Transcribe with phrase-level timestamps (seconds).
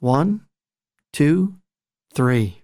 [0.00, 0.42] One,
[1.12, 1.56] two,
[2.14, 2.62] three.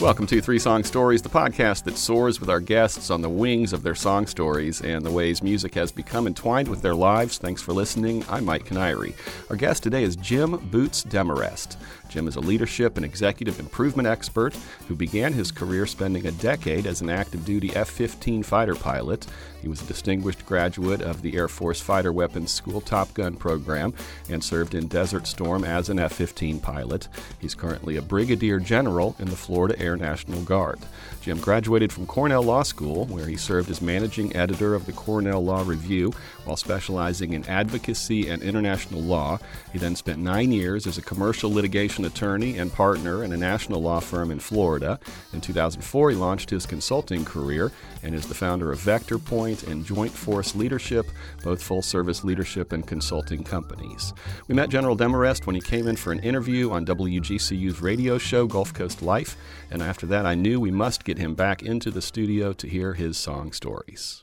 [0.00, 3.72] Welcome to Three Song Stories, the podcast that soars with our guests on the wings
[3.72, 7.38] of their song stories and the ways music has become entwined with their lives.
[7.38, 8.24] Thanks for listening.
[8.28, 9.14] I'm Mike Canary.
[9.48, 11.76] Our guest today is Jim Boots Demarest.
[12.12, 14.54] Jim is a leadership and executive improvement expert
[14.86, 19.26] who began his career spending a decade as an active duty F 15 fighter pilot.
[19.62, 23.94] He was a distinguished graduate of the Air Force Fighter Weapons School Top Gun program
[24.28, 27.08] and served in Desert Storm as an F 15 pilot.
[27.38, 30.80] He's currently a brigadier general in the Florida Air National Guard.
[31.22, 35.42] Jim graduated from Cornell Law School, where he served as managing editor of the Cornell
[35.42, 36.12] Law Review
[36.44, 39.38] while specializing in advocacy and international law.
[39.72, 43.82] He then spent nine years as a commercial litigation attorney and partner in a national
[43.82, 44.98] law firm in Florida.
[45.32, 47.72] In 2004, he launched his consulting career
[48.02, 51.06] and is the founder of Vector Point and Joint Force Leadership,
[51.42, 54.12] both full service leadership and consulting companies.
[54.48, 58.46] We met General Demarest when he came in for an interview on WGCU's radio show,
[58.46, 59.36] Gulf Coast Life,
[59.70, 62.94] and after that, I knew we must get him back into the studio to hear
[62.94, 64.22] his song stories.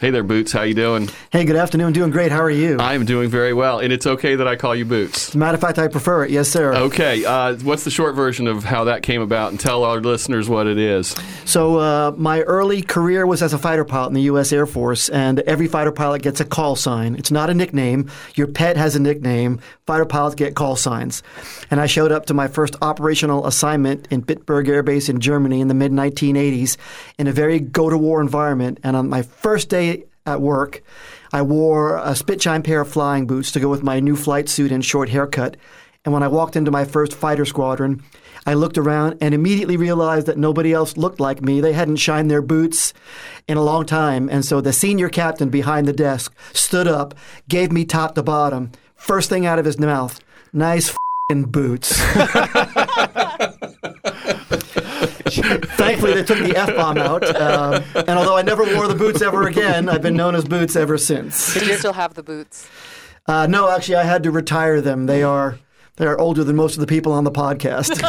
[0.00, 0.52] Hey there, Boots.
[0.52, 1.08] How you doing?
[1.32, 1.92] Hey, good afternoon.
[1.92, 2.30] Doing great.
[2.30, 2.76] How are you?
[2.78, 5.30] I'm doing very well, and it's okay that I call you Boots.
[5.30, 6.30] As a matter of fact, I prefer it.
[6.30, 6.72] Yes, sir.
[6.72, 7.24] Okay.
[7.24, 10.68] Uh, what's the short version of how that came about, and tell our listeners what
[10.68, 11.16] it is?
[11.46, 14.52] So, uh, my early career was as a fighter pilot in the U.S.
[14.52, 17.16] Air Force, and every fighter pilot gets a call sign.
[17.16, 18.08] It's not a nickname.
[18.36, 19.58] Your pet has a nickname.
[19.84, 21.24] Fighter pilots get call signs.
[21.72, 25.60] And I showed up to my first operational assignment in Bitburg Air Base in Germany
[25.60, 26.76] in the mid 1980s
[27.18, 28.78] in a very go to war environment.
[28.84, 29.87] And on my first day
[30.28, 30.82] at work,
[31.32, 34.72] I wore a Spitchine pair of flying boots to go with my new flight suit
[34.72, 35.56] and short haircut.
[36.04, 38.02] And when I walked into my first fighter squadron,
[38.46, 41.60] I looked around and immediately realized that nobody else looked like me.
[41.60, 42.94] They hadn't shined their boots
[43.46, 44.28] in a long time.
[44.30, 47.14] And so the senior captain behind the desk stood up,
[47.48, 48.72] gave me top to bottom.
[48.94, 50.20] First thing out of his mouth,
[50.52, 50.96] nice
[51.28, 52.00] boots.
[55.76, 57.24] Thankfully, they took the F bomb out.
[57.36, 60.76] Um, and although I never wore the boots ever again, I've been known as Boots
[60.76, 61.54] ever since.
[61.54, 62.68] Do you still have the boots?
[63.26, 65.06] Uh, no, actually, I had to retire them.
[65.06, 65.58] They are
[65.96, 68.00] they are older than most of the people on the podcast.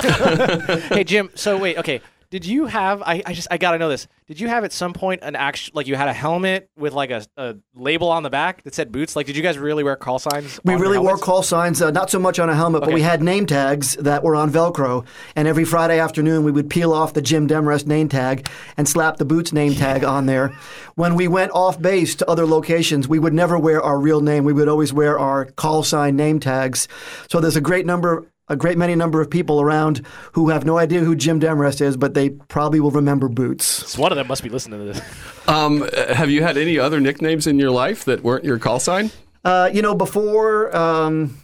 [0.93, 2.01] hey Jim, so wait, okay.
[2.31, 3.01] Did you have?
[3.01, 4.07] I, I just I gotta know this.
[4.27, 7.09] Did you have at some point an actual like you had a helmet with like
[7.09, 9.15] a, a label on the back that said boots?
[9.15, 10.59] Like, did you guys really wear call signs?
[10.63, 13.23] We really wore call signs, uh, not so much on a helmet, but we had
[13.23, 15.07] name tags that were on Velcro.
[15.35, 18.47] And every Friday afternoon, we would peel off the Jim Demarest name tag
[18.77, 20.49] and slap the Boots name tag on there.
[20.93, 24.43] When we went off base to other locations, we would never wear our real name.
[24.43, 26.87] We would always wear our call sign name tags.
[27.31, 28.27] So there's a great number.
[28.49, 31.97] A great many number of people around who have no idea who Jim Demarest is,
[31.97, 33.65] but they probably will remember Boots.
[33.65, 35.01] So one of them must be listening to this.
[35.49, 39.09] Um, have you had any other nicknames in your life that weren't your call sign?
[39.43, 41.39] Uh, you know, before um,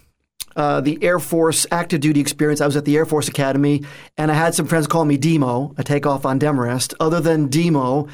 [0.55, 3.83] uh, the Air Force active duty experience, I was at the Air Force Academy,
[4.15, 6.93] and I had some friends call me Demo, a takeoff on Demarest.
[6.99, 8.07] Other than Demo,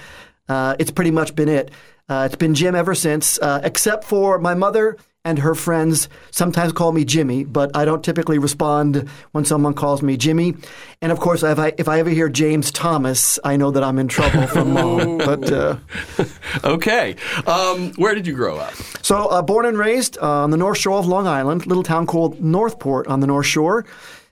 [0.47, 1.71] uh, it's pretty much been it.
[2.07, 6.73] Uh, it's been Jim ever since, uh, except for my mother and her friends sometimes
[6.73, 10.55] call me Jimmy, but I don't typically respond when someone calls me Jimmy.
[11.01, 13.99] And of course, if I, if I ever hear James Thomas, I know that I'm
[13.99, 15.19] in trouble from mom.
[15.19, 15.77] But uh,
[16.63, 17.15] Okay.
[17.45, 18.73] Um, where did you grow up?
[19.03, 22.07] So, uh, born and raised uh, on the North Shore of Long Island, little town
[22.07, 23.85] called Northport on the North Shore.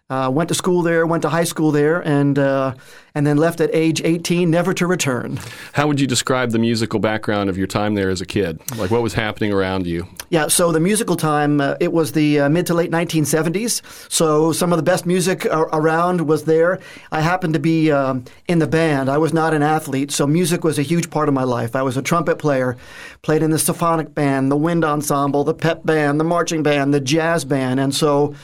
[0.09, 2.73] Uh, went to school there, went to high school there, and uh,
[3.15, 5.39] and then left at age 18, never to return.
[5.73, 8.59] How would you describe the musical background of your time there as a kid?
[8.77, 10.07] Like what was happening around you?
[10.29, 13.81] Yeah, so the musical time, uh, it was the uh, mid to late 1970s.
[14.11, 16.79] So some of the best music a- around was there.
[17.11, 19.09] I happened to be um, in the band.
[19.09, 21.75] I was not an athlete, so music was a huge part of my life.
[21.75, 22.77] I was a trumpet player,
[23.21, 26.99] played in the symphonic band, the wind ensemble, the pep band, the marching band, the
[26.99, 27.79] jazz band.
[27.79, 28.35] And so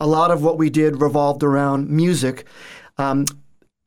[0.00, 2.46] a lot of what we did revolved around music.
[2.96, 3.26] Um,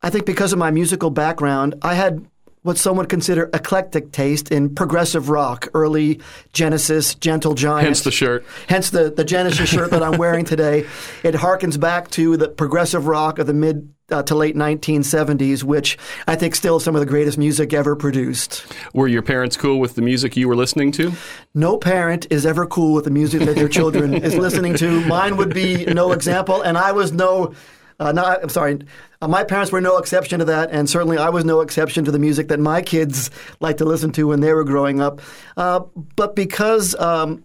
[0.01, 2.25] I think because of my musical background, I had
[2.67, 6.19] what some would consider eclectic taste in progressive rock, early
[6.51, 7.85] Genesis, Gentle Giant.
[7.85, 8.45] Hence the shirt.
[8.67, 10.85] Hence the, the Genesis shirt that I'm wearing today.
[11.23, 15.97] It harkens back to the progressive rock of the mid uh, to late 1970s, which
[16.27, 18.65] I think still some of the greatest music ever produced.
[18.93, 21.13] Were your parents cool with the music you were listening to?
[21.53, 25.01] No parent is ever cool with the music that their children is listening to.
[25.05, 27.53] Mine would be no example, and I was no.
[27.99, 28.79] Uh, no, I'm sorry.
[29.21, 32.11] Uh, my parents were no exception to that, and certainly I was no exception to
[32.11, 35.21] the music that my kids liked to listen to when they were growing up.
[35.55, 35.81] Uh,
[36.15, 37.43] but because um,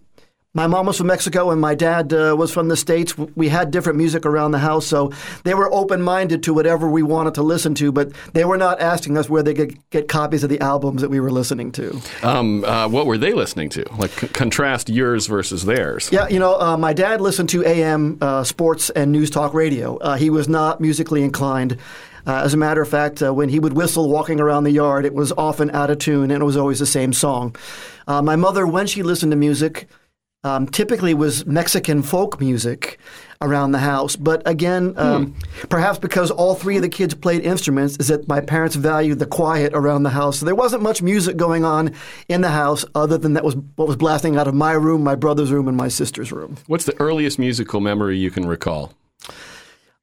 [0.55, 3.17] my mom was from Mexico and my dad uh, was from the States.
[3.17, 5.11] We had different music around the house, so
[5.43, 8.79] they were open minded to whatever we wanted to listen to, but they were not
[8.79, 11.99] asking us where they could get copies of the albums that we were listening to.
[12.21, 13.83] Um, uh, what were they listening to?
[13.97, 16.09] Like, c- contrast yours versus theirs.
[16.11, 19.97] Yeah, you know, uh, my dad listened to AM uh, sports and news talk radio.
[19.97, 21.79] Uh, he was not musically inclined.
[22.27, 25.03] Uh, as a matter of fact, uh, when he would whistle walking around the yard,
[25.03, 27.55] it was often out of tune and it was always the same song.
[28.07, 29.87] Uh, my mother, when she listened to music,
[30.43, 32.99] um, typically was Mexican folk music
[33.41, 34.15] around the house.
[34.15, 35.35] But again, um,
[35.69, 39.25] perhaps because all three of the kids played instruments, is that my parents valued the
[39.25, 40.39] quiet around the house.
[40.39, 41.93] So there wasn't much music going on
[42.29, 45.15] in the house other than that was what was blasting out of my room, my
[45.15, 46.57] brother's room, and my sister's room.
[46.67, 48.93] What's the earliest musical memory you can recall?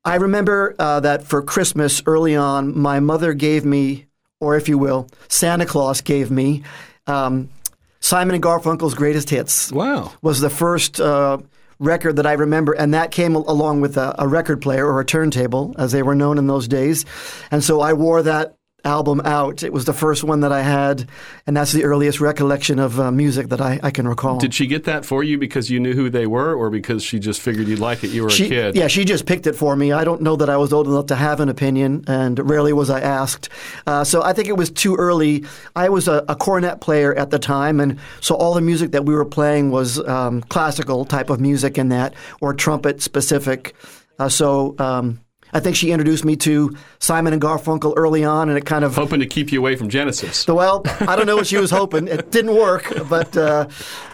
[0.04, 4.06] I remember uh, that for Christmas early on, my mother gave me,
[4.40, 6.62] or if you will, Santa Claus gave me
[7.06, 7.50] um,
[8.00, 9.70] Simon and Garfunkel's Greatest Hits.
[9.72, 10.12] Wow.
[10.22, 11.38] Was the first uh,
[11.78, 15.04] record that I remember, and that came along with a, a record player or a
[15.04, 17.04] turntable, as they were known in those days.
[17.50, 19.62] And so I wore that album out.
[19.62, 21.08] It was the first one that I had,
[21.46, 24.38] and that's the earliest recollection of uh, music that I, I can recall.
[24.38, 27.18] Did she get that for you because you knew who they were, or because she
[27.18, 28.08] just figured you'd like it?
[28.08, 28.76] You were She, a kid.
[28.76, 29.92] Yeah, she just picked it for me.
[29.92, 32.90] I don't know that I was old enough to have an opinion, and rarely was
[32.90, 33.48] I asked.
[33.86, 35.44] Uh, so I think it was too early.
[35.76, 39.04] I was a, a cornet player at the time, and so all the music that
[39.04, 43.74] we were playing was um, classical type of music in that, or trumpet specific.
[44.18, 45.20] Uh, so um,
[45.52, 48.94] I think she introduced me to Simon and Garfunkel early on, and it kind of
[48.94, 50.46] Hoping to keep you away from Genesis.
[50.46, 52.08] well, I don't know what she was hoping.
[52.08, 53.68] It didn't work, but uh,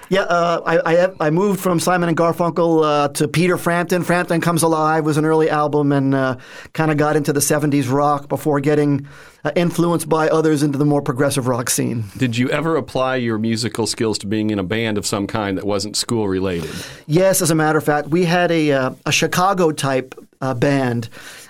[0.08, 4.04] yeah, uh, I, I I moved from Simon and Garfunkel uh, to Peter Frampton.
[4.04, 6.36] Frampton Comes Alive was an early album, and uh,
[6.72, 9.06] kind of got into the '70s rock before getting
[9.44, 12.04] uh, influenced by others into the more progressive rock scene.
[12.16, 15.56] Did you ever apply your musical skills to being in a band of some kind
[15.58, 16.70] that wasn't school related?
[17.06, 21.08] Yes, as a matter of fact, we had a uh, a Chicago type uh, band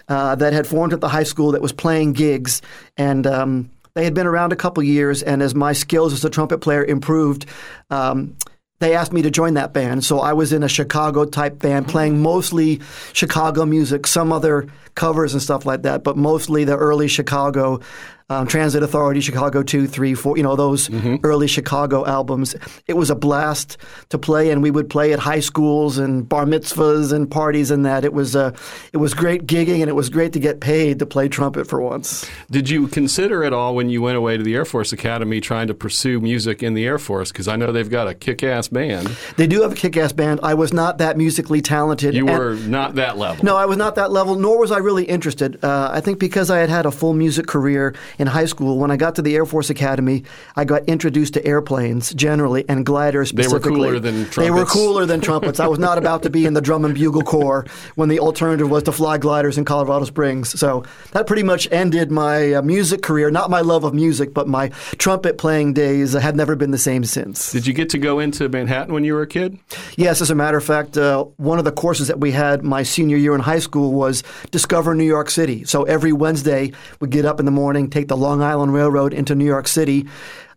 [0.09, 2.63] uh, that had formed at the high school that was playing gigs,
[2.97, 5.23] and um, they had been around a couple years.
[5.23, 7.47] And as my skills as a trumpet player improved.
[7.91, 8.37] Um,
[8.79, 11.89] they asked me to join that band, so I was in a Chicago type band
[11.89, 12.83] playing mostly
[13.15, 17.81] Chicago music, some other covers and stuff like that, but mostly the early Chicago
[18.29, 20.91] um, Transit Authority, Chicago 2, 3, 4, you know, those
[21.23, 22.57] early Chicago albums.
[22.89, 23.77] It was a blast
[24.09, 27.87] to play, and we would play at high schools and bar mitzvahs and parties and
[27.87, 28.05] that.
[28.05, 28.51] It was, uh,
[28.93, 31.81] it was great gigging, and it was great to get paid to play trumpet for
[31.81, 32.29] once.
[32.51, 35.69] Did you consider at all when you went away to the Air Force Academy trying
[35.69, 37.31] to pursue music in the Air Force?
[37.31, 39.07] Because I know they've got a kick ass band.
[39.37, 40.41] They do have a kick ass band.
[40.43, 42.15] I was not that musically talented.
[42.15, 43.45] You and- were not that level.
[43.45, 45.65] No, I was not that level, nor was I really interested.
[45.65, 48.91] Uh, I think because I had had a full music career in high school, when
[48.91, 50.25] I got to the Air Force Academy,
[50.57, 53.73] I got introduced to airplanes generally and gliders specifically.
[53.73, 54.37] They were cooler than trumpets.
[54.37, 55.61] They were cooler than trumpets.
[55.61, 58.71] I was not about to be in the drum and bugle corps when the alternative
[58.71, 60.59] was to fly gliders in Colorado Springs.
[60.59, 63.31] So that pretty much ended my uh, music career.
[63.31, 64.69] Not my love of music, but my
[64.99, 67.53] trumpet playing days have never been the same since.
[67.53, 69.59] Did you get to go into Manhattan when you were a kid?
[69.97, 72.83] Yes, as a matter of fact, uh, one of the courses that we had my
[72.83, 75.65] senior year in high school was Discover New York City.
[75.65, 79.35] So every Wednesday, we'd get up in the morning, take the Long Island Railroad into
[79.35, 80.07] New York City,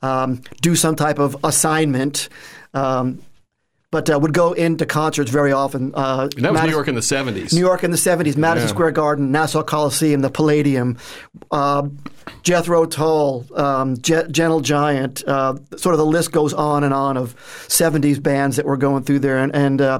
[0.01, 2.29] um, do some type of assignment.
[2.73, 3.21] Um,
[3.91, 5.91] but uh, would go into concerts very often.
[5.95, 7.53] Uh, And that was New York in the 70s.
[7.53, 8.73] New York in the 70s, Madison Yeah.
[8.75, 10.95] Square Garden, Nassau Coliseum, the Palladium,
[11.49, 11.87] uh,
[12.43, 17.17] Jethro Tull, um, Je- Gentle Giant, uh, sort of the list goes on and on
[17.17, 17.35] of
[17.67, 19.39] 70s bands that were going through there.
[19.39, 19.99] And, and uh,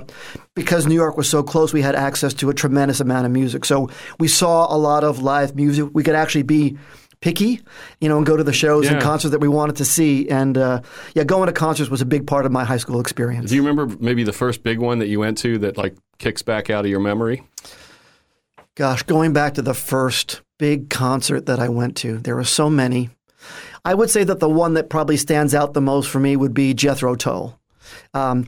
[0.53, 3.65] because New York was so close, we had access to a tremendous amount of music.
[3.65, 3.89] So
[4.19, 5.89] we saw a lot of live music.
[5.93, 6.77] We could actually be
[7.21, 7.61] picky,
[7.99, 10.29] you know, and go to the shows and concerts that we wanted to see.
[10.29, 10.81] And uh,
[11.15, 13.49] yeah, going to concerts was a big part of my high school experience.
[13.49, 16.41] Do you remember maybe the first big one that you went to that like kicks
[16.41, 17.43] back out of your memory?
[18.75, 22.69] Gosh, going back to the first big concert that I went to, there were so
[22.69, 23.09] many.
[23.83, 26.53] I would say that the one that probably stands out the most for me would
[26.53, 27.59] be Jethro Tull.
[28.13, 28.47] Um,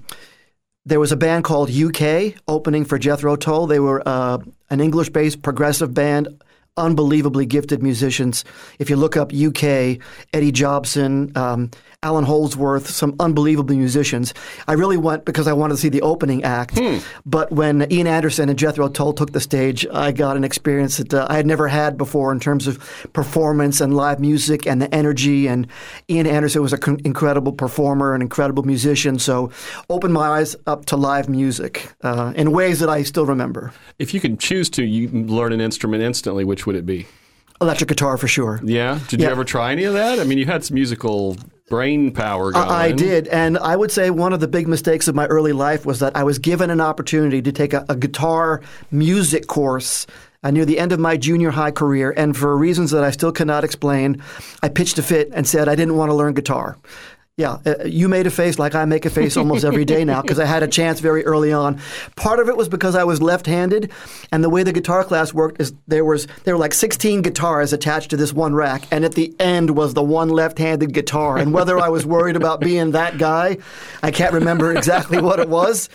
[0.86, 3.68] there was a band called UK opening for Jethro Tull.
[3.68, 6.42] They were uh, an English based progressive band,
[6.78, 8.46] unbelievably gifted musicians.
[8.80, 10.00] If you look up UK,
[10.34, 11.70] Eddie Jobson, um,
[12.04, 14.34] Allan Holdsworth, some unbelievable musicians.
[14.68, 16.80] I really went because I wanted to see the opening act.
[17.28, 21.13] But when Ian Anderson and Jethro Tull took the stage, I got an experience that
[21.13, 22.80] uh, I had never had before in terms of
[23.13, 25.48] performance and live music and the energy.
[25.48, 25.68] And
[26.10, 29.20] Ian Anderson was an con- incredible performer, an incredible musician.
[29.20, 29.51] So
[29.88, 33.74] opened my eyes up to live music uh, in ways that I still remember.
[34.00, 36.46] If you could choose to, you learn an instrument instantly.
[36.46, 37.08] Which would it be?
[37.62, 38.60] Electric guitar for sure.
[38.63, 39.00] Yeah.
[39.08, 39.27] Did Yeah.
[39.27, 40.20] you ever try any of that?
[40.20, 41.38] I mean, you had some musical
[41.70, 42.68] brain power going.
[42.68, 45.53] I I did, and I would say one of the big mistakes of my early
[45.53, 50.08] life was that I was given an opportunity to take a, a guitar music course
[50.44, 53.32] uh, near the end of my junior high career, and for reasons that I still
[53.32, 54.22] cannot explain,
[54.63, 56.77] I pitched a fit and said I didn't want to learn guitar.
[57.38, 60.22] Yeah, uh, you made a face like I make a face almost every day now
[60.22, 61.80] because I had a chance very early on.
[62.18, 63.90] Part of it was because I was left-handed,
[64.34, 67.72] and the way the guitar class worked is there was there were like 16 guitars
[67.72, 71.38] attached to this one rack, and at the end was the one left-handed guitar.
[71.38, 73.58] And whether I was worried about being that guy,
[74.04, 75.88] I can't remember exactly what it was.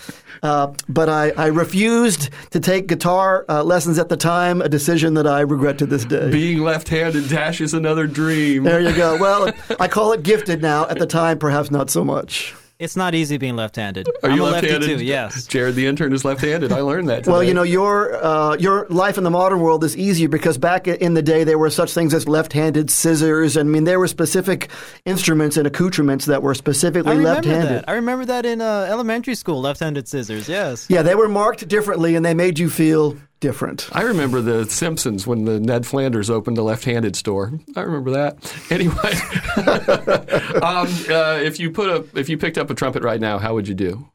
[0.47, 5.15] Uh, but I, I, refused to take guitar uh, lessons at the time, a decision
[5.15, 6.31] that I regret to this day.
[6.31, 8.63] Being left handed Dash is another dream.
[8.63, 9.19] There you go.
[9.19, 10.87] Well, I call it gifted now.
[10.87, 12.55] At the time, perhaps not so much.
[12.79, 14.07] It's not easy being left-handed.
[14.23, 14.83] Are I'm you left-handed?
[14.83, 15.05] lefty too.
[15.05, 15.47] Yes.
[15.47, 16.73] Jared, the intern, is left-handed.
[16.73, 17.21] I learned that.
[17.25, 17.31] Today.
[17.33, 20.87] Well, you know, your uh, your life in the modern world is easier because back
[20.87, 23.57] in the day there were such things as left-handed scissors.
[23.57, 24.69] I mean, there were specific
[25.07, 27.75] instruments and accoutrements that were specifically I remember left-handed.
[27.79, 27.89] that.
[27.89, 30.47] I remember that in uh, elementary school, left-handed scissors.
[30.47, 30.87] Yes.
[30.91, 33.89] Yeah, they were marked differently, and they made you feel different.
[33.93, 37.53] I remember the Simpsons when the Ned Flanders opened a left-handed store.
[37.75, 38.37] I remember that.
[38.71, 38.97] Anyway,
[40.63, 43.55] um, uh, if you put a if you picked up a trumpet right now, how
[43.55, 44.09] would you do?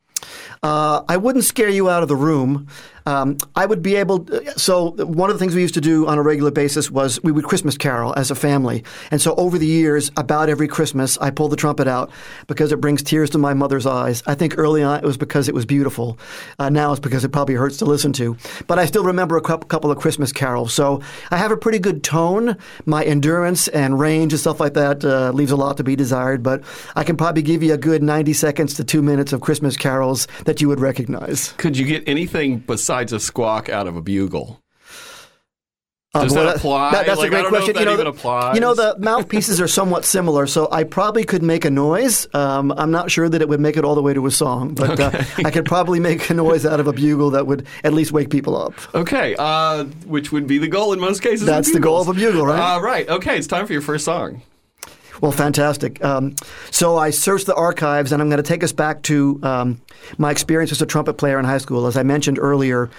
[0.62, 2.68] Uh, I wouldn't scare you out of the room.
[3.06, 4.20] Um, I would be able.
[4.26, 7.22] To, So one of the things we used to do on a regular basis was
[7.24, 11.18] we would Christmas carol as a family, and so over the years, about every Christmas,
[11.18, 12.12] I pull the trumpet out
[12.48, 14.22] because it brings tears to my mother's eyes.
[14.28, 16.20] I think early on it was because it was beautiful.
[16.60, 18.38] Uh, now it's because it probably hurts to listen to.
[18.68, 22.04] But I still remember a couple of Christmas carols, so I have a pretty good
[22.04, 22.56] tone.
[22.86, 26.44] My endurance and range and stuff like that uh, leaves a lot to be desired,
[26.44, 26.64] but
[26.96, 30.28] I can probably give you a good ninety seconds to two minutes of Christmas carols
[30.46, 31.54] that you would recognize.
[31.58, 34.62] Could you get anything besides a squawk out of a bugle?
[36.14, 36.92] Um, Does that apply?
[36.92, 37.74] that- that's Like, a great I don't know if question.
[37.76, 41.42] that you know, the, you know, the mouthpieces are somewhat similar, so I probably could
[41.42, 42.28] make a noise.
[42.34, 44.74] Um, I'm not sure that it would make it all the way to a song,
[44.76, 45.12] but uh,
[45.46, 48.30] I could probably make a noise out of a bugle that would at least wake
[48.30, 48.74] people up.
[48.94, 51.46] Okay, uh, which would be the goal in most cases.
[51.46, 52.76] That's the goal of a bugle, right?
[52.76, 53.08] Uh, right.
[53.08, 54.42] Okay, it's time for your first song.
[55.20, 56.04] Well, fantastic.
[56.04, 56.36] Um,
[56.72, 59.82] so I searched the archives, and I'm going to take us back to um,
[60.18, 61.86] my experience as a trumpet player in high school.
[61.86, 62.90] As I mentioned earlier,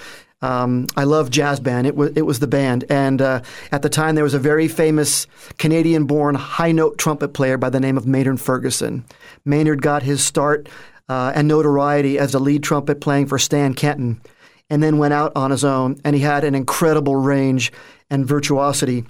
[0.42, 1.86] um, I love jazz band.
[1.86, 4.68] It was it was the band, and uh, at the time there was a very
[4.68, 5.26] famous
[5.58, 9.04] Canadian-born high note trumpet player by the name of Maynard Ferguson.
[9.44, 10.68] Maynard got his start
[11.08, 14.20] uh, and notoriety as a lead trumpet playing for Stan Kenton,
[14.68, 16.00] and then went out on his own.
[16.04, 17.72] And he had an incredible range
[18.10, 19.04] and virtuosity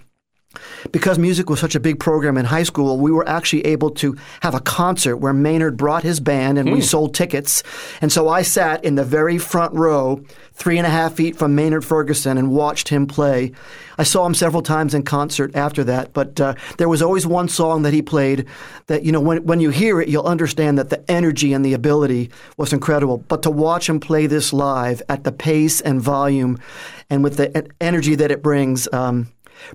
[0.90, 4.16] because music was such a big program in high school, we were actually able to
[4.40, 7.62] have a concert where Maynard brought his band and we sold tickets.
[8.00, 10.22] And so I sat in the very front row,
[10.54, 13.52] three and a half feet from Maynard Ferguson, and watched him play.
[13.98, 17.48] I saw him several times in concert after that, but uh, there was always one
[17.48, 18.46] song that he played
[18.86, 21.74] that, you know, when, when you hear it, you'll understand that the energy and the
[21.74, 23.18] ability was incredible.
[23.18, 26.58] But to watch him play this live at the pace and volume
[27.10, 29.28] and with the energy that it brings, um,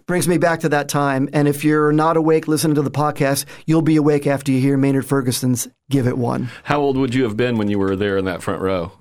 [0.06, 1.30] brings me back to that time.
[1.34, 4.78] And if you're not awake listening to the podcast, you'll be awake after you hear
[4.78, 6.50] Maynard Ferguson's Give It One.
[6.64, 8.92] How old would you have been when you were there in that front row?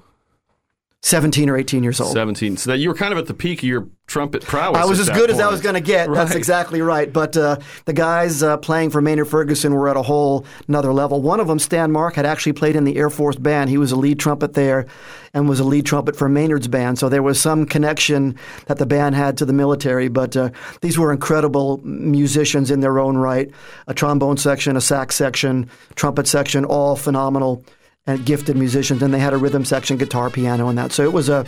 [1.07, 2.13] 17 or 18 years old.
[2.13, 2.57] 17.
[2.57, 4.77] So that you were kind of at the peak of your trumpet prowess.
[4.77, 6.11] I was as good as I was going to get.
[6.13, 7.13] That's exactly right.
[7.13, 11.23] But uh, the guys uh, playing for Maynard Ferguson were at a whole another level.
[11.23, 13.71] One of them, Stan Mark, had actually played in the Air Force band.
[13.71, 14.87] He was a lead trumpet there
[15.33, 16.99] and was a lead trumpet for Maynard's band.
[16.99, 18.35] So there was some connection
[18.67, 20.09] that the band had to the military.
[20.09, 23.49] But uh, these were incredible musicians in their own right.
[23.87, 27.65] A trombone section, a sax section, trumpet section, all phenomenal
[28.07, 29.03] and gifted musicians.
[29.03, 30.93] And they had a rhythm section, guitar, piano, and that.
[30.93, 31.45] So it was a,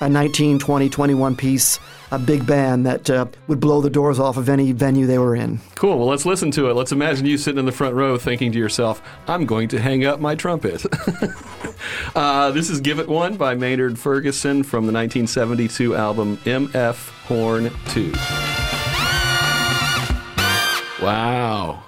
[0.00, 1.78] a 19, 20, 21 piece,
[2.10, 5.34] a big band that uh, would blow the doors off of any venue they were
[5.34, 5.60] in.
[5.74, 5.98] Cool.
[5.98, 6.74] Well, let's listen to it.
[6.74, 10.04] Let's imagine you sitting in the front row thinking to yourself, I'm going to hang
[10.04, 10.84] up my trumpet.
[12.14, 17.70] uh, this is Give It One by Maynard Ferguson from the 1972 album MF Horn
[17.88, 18.12] 2.
[21.04, 21.82] Wow.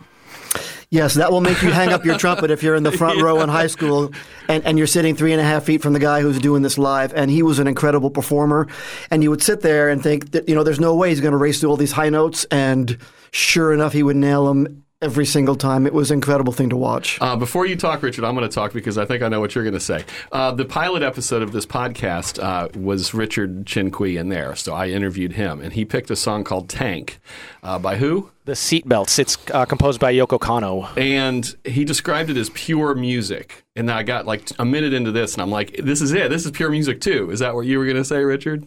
[0.91, 3.41] Yes, that will make you hang up your trumpet if you're in the front row
[3.41, 4.13] in high school
[4.49, 6.79] and, and you're sitting three and a half feet from the guy who's doing this
[6.79, 7.13] live.
[7.13, 8.69] And he was an incredible performer.
[9.11, 11.33] And you would sit there and think that, you know, there's no way he's going
[11.33, 12.45] to race through all these high notes.
[12.53, 12.99] And
[13.33, 15.87] sure enough, he would nail them every single time.
[15.87, 17.19] It was an incredible thing to watch.
[17.21, 19.55] Uh, before you talk, Richard, I'm going to talk because I think I know what
[19.55, 20.05] you're going to say.
[20.33, 24.89] Uh, the pilot episode of this podcast uh, was Richard Chinqui in there, so I
[24.89, 27.21] interviewed him, and he picked a song called Tank
[27.63, 28.31] uh, by who?
[28.45, 29.19] The Seatbelts.
[29.19, 30.97] It's uh, composed by Yoko Kanno.
[30.97, 33.65] And he described it as pure music.
[33.75, 36.31] And I got like a minute into this, and I'm like, this is it.
[36.31, 37.31] This is pure music too.
[37.31, 38.67] Is that what you were going to say, Richard?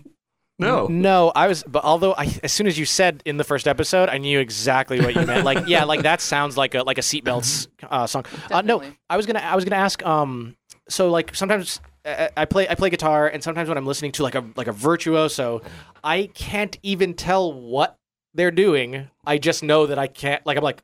[0.59, 0.87] No.
[0.87, 4.09] No, I was, but although I, as soon as you said in the first episode,
[4.09, 5.45] I knew exactly what you meant.
[5.45, 8.25] Like, yeah, like that sounds like a like a seatbelts uh, song.
[8.51, 10.05] Uh, no, I was gonna I was gonna ask.
[10.05, 10.57] Um,
[10.89, 14.23] so like sometimes uh, I play I play guitar, and sometimes when I'm listening to
[14.23, 15.61] like a like a virtuoso,
[16.03, 17.97] I can't even tell what
[18.33, 19.09] they're doing.
[19.25, 20.45] I just know that I can't.
[20.45, 20.83] Like I'm like.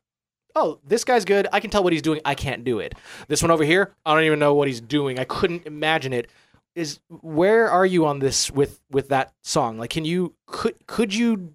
[0.57, 1.49] Oh, this guy's good.
[1.51, 2.21] I can tell what he's doing.
[2.23, 2.95] I can't do it.
[3.27, 5.19] This one over here, I don't even know what he's doing.
[5.19, 6.31] I couldn't imagine it
[6.75, 11.13] is where are you on this with with that song like can you could could
[11.13, 11.53] you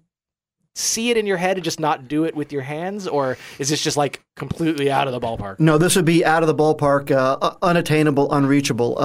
[0.73, 3.67] see it in your head and just not do it with your hands or is
[3.67, 6.55] this just like completely out of the ballpark No, this would be out of the
[6.55, 8.95] ballpark, uh, unattainable, unreachable.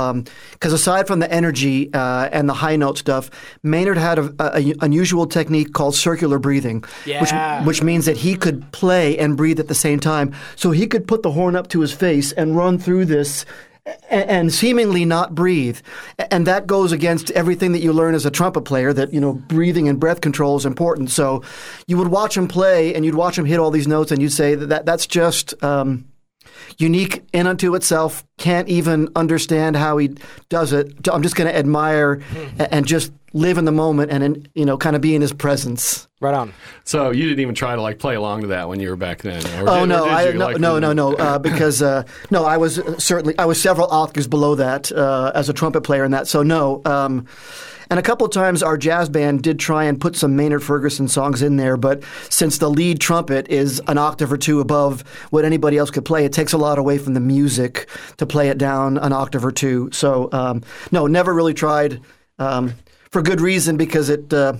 [0.52, 3.28] Because aside from the energy uh, and the high note stuff,
[3.64, 7.60] Maynard had a, a, a unusual technique called circular breathing, Yeah.
[7.64, 10.32] which, which means that he could play and breathe at the same time.
[10.54, 13.44] So he could put the horn up to his face and run through this.
[14.10, 15.78] And seemingly not breathe,
[16.30, 18.92] and that goes against everything that you learn as a trumpet player.
[18.92, 21.10] That you know, breathing and breath control is important.
[21.10, 21.44] So,
[21.86, 24.32] you would watch him play, and you'd watch him hit all these notes, and you'd
[24.32, 26.04] say that, that that's just um,
[26.78, 28.24] unique in unto itself.
[28.38, 30.10] Can't even understand how he
[30.48, 31.08] does it.
[31.08, 32.20] I'm just going to admire
[32.58, 35.32] a- and just live in the moment and you know kind of be in his
[35.32, 36.08] presence.
[36.20, 36.52] right on
[36.84, 39.20] So you didn't even try to like play along to that when you were back
[39.22, 39.44] then.
[39.62, 40.32] Or Oh did- no, or did I, you?
[40.34, 43.60] no, Like, no, no, no, uh, because uh, no, I was uh, certainly I was
[43.60, 46.28] several octaves below that uh, as a trumpet player in that.
[46.28, 46.80] So no.
[46.84, 47.26] Um,
[47.90, 51.42] and a couple times our jazz band did try and put some Maynard Ferguson songs
[51.42, 55.78] in there, but since the lead trumpet is an octave or two above what anybody
[55.78, 58.98] else could play, it takes a lot away from the music to play it down
[58.98, 59.90] an octave or two.
[59.92, 60.62] So um,
[60.92, 62.00] no, never really tried
[62.38, 62.74] um,
[63.10, 64.54] for good reason because it uh,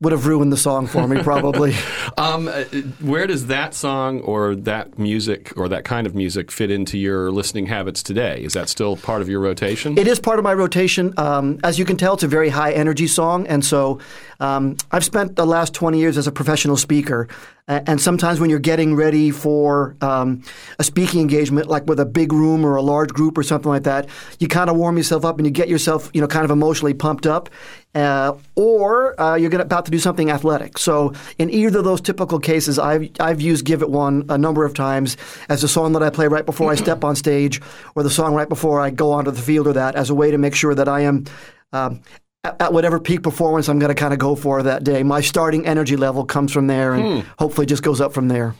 [0.00, 1.74] would have ruined the song for me probably.
[2.16, 2.64] Um, uh,
[3.00, 7.32] where does that song or that music or that kind of music fit into your
[7.32, 8.42] listening habits today?
[8.42, 9.98] Is that still part of your rotation?
[9.98, 11.14] It is part of my rotation.
[11.16, 13.98] Um, as you can tell, it's a very high energy song, and so
[14.40, 17.28] um, I've spent the last twenty years as a professional speaker.
[17.68, 20.42] And sometimes when you're getting ready for um,
[20.78, 23.82] a speaking engagement, like with a big room or a large group or something like
[23.82, 26.50] that, you kind of warm yourself up and you get yourself, you know, kind of
[26.50, 27.50] emotionally pumped up.
[27.94, 30.78] Uh, or uh, you're gonna, about to do something athletic.
[30.78, 34.64] So in either of those typical cases, I've I've used "Give It One" a number
[34.64, 35.16] of times
[35.48, 37.60] as a song that I play right before I step on stage,
[37.94, 40.30] or the song right before I go onto the field, or that as a way
[40.30, 41.24] to make sure that I am.
[41.72, 42.02] Um,
[42.44, 45.20] at at whatever peak performance I'm going to kind of go for that day, my
[45.20, 48.54] starting energy level comes from there, and hopefully just goes up from there.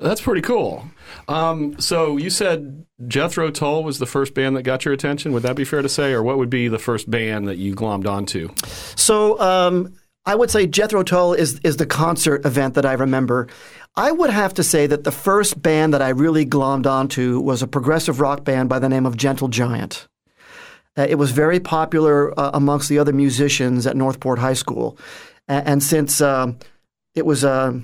[0.00, 0.84] That's pretty cool.
[1.28, 5.32] Um, so you said Jethro Tull was the first band that got your attention.
[5.32, 7.74] Would that be fair to say, or what would be the first band that you
[7.74, 8.50] glommed onto?
[8.96, 9.94] So um,
[10.26, 13.48] I would say Jethro Tull is is the concert event that I remember.
[13.96, 17.62] I would have to say that the first band that I really glommed onto was
[17.62, 20.08] a progressive rock band by the name of Gentle Giant.
[20.96, 24.98] Uh, it was very popular uh, amongst the other musicians at Northport High School,
[25.48, 26.58] A- and since um,
[27.14, 27.78] it was uh,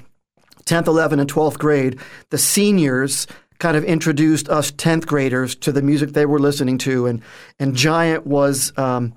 [0.71, 1.99] 10th, 11th, and 12th grade,
[2.31, 3.27] the seniors
[3.59, 7.23] kind of introduced us 10th graders to the music they were listening to, and
[7.59, 8.73] and Giant was.
[8.77, 9.15] Um,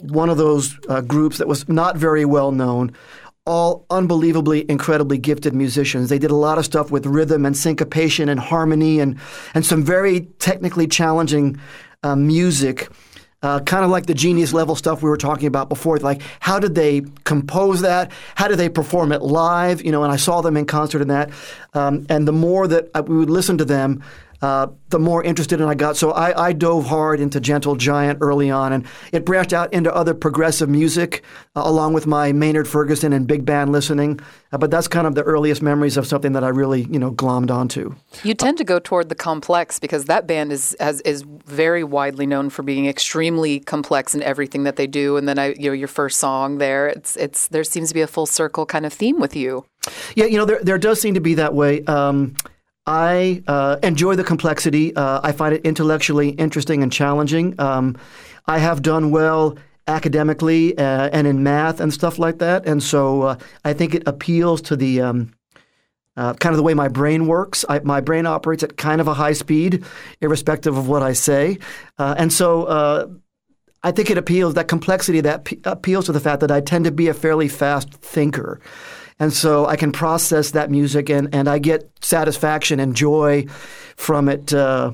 [0.00, 2.92] one of those uh, groups that was not very well known.
[3.46, 6.08] All unbelievably, incredibly gifted musicians.
[6.08, 9.18] They did a lot of stuff with rhythm and syncopation and harmony and,
[9.52, 11.60] and some very technically challenging
[12.02, 12.88] uh, music.
[13.44, 15.98] Uh, kind of like the genius level stuff we were talking about before.
[15.98, 18.10] Like, how did they compose that?
[18.36, 19.84] How did they perform it live?
[19.84, 21.30] You know, and I saw them in concert in that.
[21.74, 24.02] Um, and the more that I, we would listen to them,
[24.44, 25.96] uh, the more interested in I got.
[25.96, 29.92] So I, I dove hard into Gentle Giant early on, and it branched out into
[29.94, 31.24] other progressive music,
[31.56, 34.20] uh, along with my Maynard Ferguson and big band listening.
[34.52, 37.10] Uh, but that's kind of the earliest memories of something that I really, you know,
[37.10, 37.94] glommed onto.
[38.22, 42.26] You tend to go toward the complex because that band is has, is very widely
[42.26, 45.16] known for being extremely complex in everything that they do.
[45.16, 48.02] And then I, you know, your first song there, it's it's there seems to be
[48.02, 49.64] a full circle kind of theme with you.
[50.14, 51.82] Yeah, you know, there, there does seem to be that way.
[51.84, 52.34] Um,
[52.86, 54.94] I uh, enjoy the complexity.
[54.94, 57.58] Uh, I find it intellectually interesting and challenging.
[57.58, 57.96] Um,
[58.46, 63.22] I have done well academically uh, and in math and stuff like that, and so
[63.22, 65.32] uh, I think it appeals to the um,
[66.16, 67.64] uh, kind of the way my brain works.
[67.68, 69.84] I, my brain operates at kind of a high speed,
[70.20, 71.58] irrespective of what I say,
[71.98, 73.20] uh, and so.
[73.86, 76.86] I think it appeals that complexity that p- appeals to the fact that I tend
[76.86, 78.58] to be a fairly fast thinker.
[79.18, 83.46] And so I can process that music and, and I get satisfaction and joy
[83.96, 84.52] from it.
[84.52, 84.92] Uh,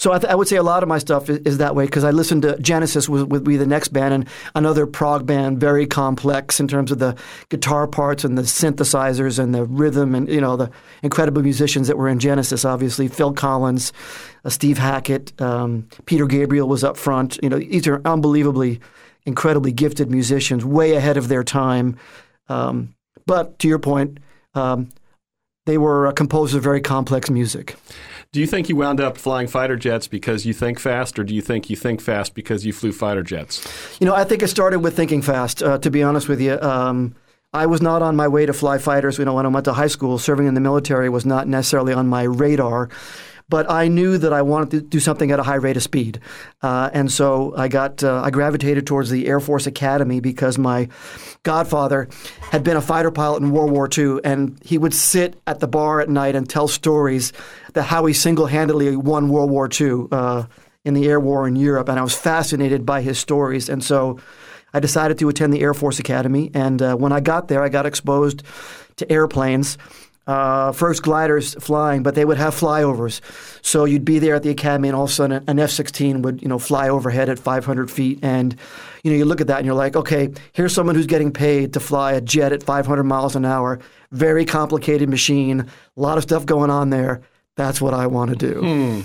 [0.00, 1.84] so I, th- I would say a lot of my stuff is, is that way
[1.84, 5.86] because I listened to Genesis would, be the next band and another prog band, very
[5.86, 7.16] complex in terms of the
[7.50, 10.70] guitar parts and the synthesizers and the rhythm and you know the
[11.02, 12.64] incredible musicians that were in Genesis.
[12.64, 13.92] Obviously, Phil Collins,
[14.46, 17.38] uh, Steve Hackett, um, Peter Gabriel was up front.
[17.42, 18.80] You know, these are unbelievably
[19.26, 21.98] incredibly gifted musicians, way ahead of their time.
[22.48, 22.94] Um,
[23.26, 24.18] but to your point,
[24.54, 24.88] um,
[25.66, 27.76] they were uh, composers of very complex music.
[28.32, 31.34] Do you think you wound up flying fighter jets because you think fast, or do
[31.34, 33.66] you think you think fast because you flew fighter jets?
[34.00, 35.62] You know, I think it started with thinking fast.
[35.62, 37.16] Uh, to be honest with you, um,
[37.52, 39.18] I was not on my way to fly fighters.
[39.18, 41.92] You know, when I went to high school, serving in the military was not necessarily
[41.92, 42.88] on my radar.
[43.50, 46.20] But I knew that I wanted to do something at a high rate of speed,
[46.62, 50.88] uh, and so I got uh, I gravitated towards the Air Force Academy because my
[51.42, 52.08] godfather
[52.40, 55.68] had been a fighter pilot in World War II, and he would sit at the
[55.68, 57.32] bar at night and tell stories
[57.74, 60.44] that how he single-handedly won World War II uh,
[60.84, 64.18] in the air war in Europe, and I was fascinated by his stories, and so
[64.72, 66.50] I decided to attend the Air Force Academy.
[66.54, 68.42] And uh, when I got there, I got exposed
[68.96, 69.78] to airplanes.
[70.26, 73.20] Uh, first gliders flying, but they would have flyovers.
[73.62, 76.40] So you'd be there at the academy, and all of a sudden, an F-16 would,
[76.42, 78.54] you know, fly overhead at 500 feet, and
[79.02, 81.72] you know, you look at that, and you're like, okay, here's someone who's getting paid
[81.72, 83.80] to fly a jet at 500 miles an hour.
[84.12, 85.66] Very complicated machine, a
[86.00, 87.22] lot of stuff going on there.
[87.56, 89.04] That's what I want to do.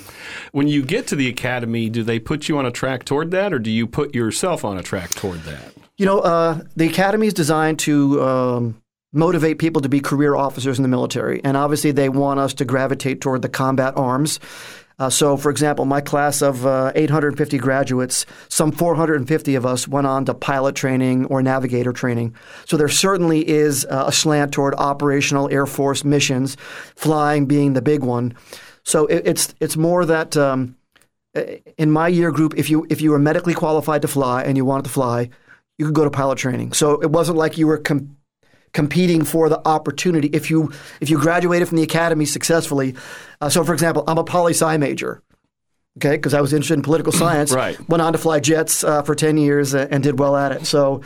[0.52, 3.52] When you get to the academy, do they put you on a track toward that,
[3.54, 5.74] or do you put yourself on a track toward that?
[5.98, 8.82] You know, uh, the academy is designed to um,
[9.16, 12.66] motivate people to be career officers in the military, and obviously they want us to
[12.66, 14.40] gravitate toward the combat arms.
[14.98, 20.08] Uh, so, for example, my class of uh, 850 graduates, some 450 of us went
[20.08, 22.34] on to pilot training or navigator training.
[22.66, 26.56] So there certainly is uh, a slant toward operational Air Force missions,
[26.96, 28.36] flying being the big one.
[28.84, 30.78] So it, it's it's more that um,
[31.78, 34.64] in my year group, if you if you were medically qualified to fly and you
[34.64, 35.30] wanted to fly,
[35.78, 36.72] you could go to pilot training.
[36.72, 37.78] So it wasn't like you were
[38.76, 40.28] competing for the opportunity.
[40.28, 42.94] If you if you graduated from the academy successfully,
[43.42, 45.24] uh, so for example, I'm a poli sci major.
[45.98, 47.52] Okay, because I was interested in political science.
[47.56, 47.80] Right.
[47.90, 50.68] Went on to fly jets uh, for ten years and, and did well at it.
[50.68, 51.02] So.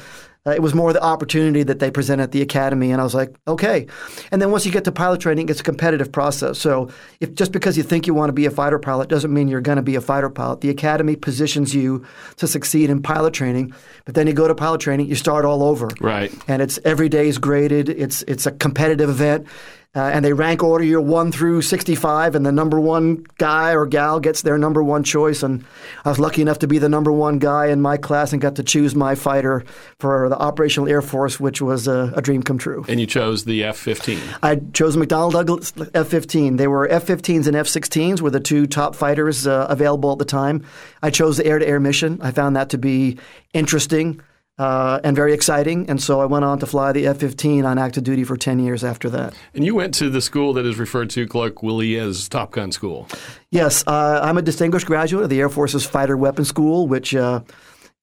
[0.50, 3.14] Uh, it was more the opportunity that they present at the academy, and I was
[3.14, 3.86] like, okay.
[4.32, 6.58] And then once you get to pilot training, it's a competitive process.
[6.58, 9.48] So if just because you think you want to be a fighter pilot doesn't mean
[9.48, 10.62] you're going to be a fighter pilot.
[10.62, 12.06] The academy positions you
[12.38, 13.74] to succeed in pilot training,
[14.06, 15.90] but then you go to pilot training, you start all over.
[16.02, 16.34] Right.
[16.48, 17.90] And it's every day is graded.
[17.90, 19.48] It's it's a competitive event.
[19.96, 23.88] Uh, and they rank order you 1 through 65, and the number one guy or
[23.88, 25.42] gal gets their number one choice.
[25.42, 25.66] And
[26.06, 28.56] I was lucky enough to be the number one guy in my class and got
[28.58, 29.64] to choose my fighter
[30.00, 32.86] for the Operational Air Force, which was a, a dream come true.
[32.88, 34.20] And you chose the F 15.
[34.44, 36.58] I chose McDonnell Douglas F-15.
[36.58, 40.64] They were F-15s and F-16s were the two top fighters uh, available at the time.
[41.02, 42.20] I chose the air-to-air mission.
[42.22, 43.18] I found that to be
[43.54, 44.22] interesting
[44.60, 48.04] uh, and very exciting, and so I went on to fly the F-15 on active
[48.04, 49.34] duty for 10 years after that.
[49.54, 53.08] And you went to the school that is referred to colloquially as Top Gun School.
[53.52, 57.40] Yes, uh, I'm a distinguished graduate of the Air Force's Fighter Weapons School, which uh,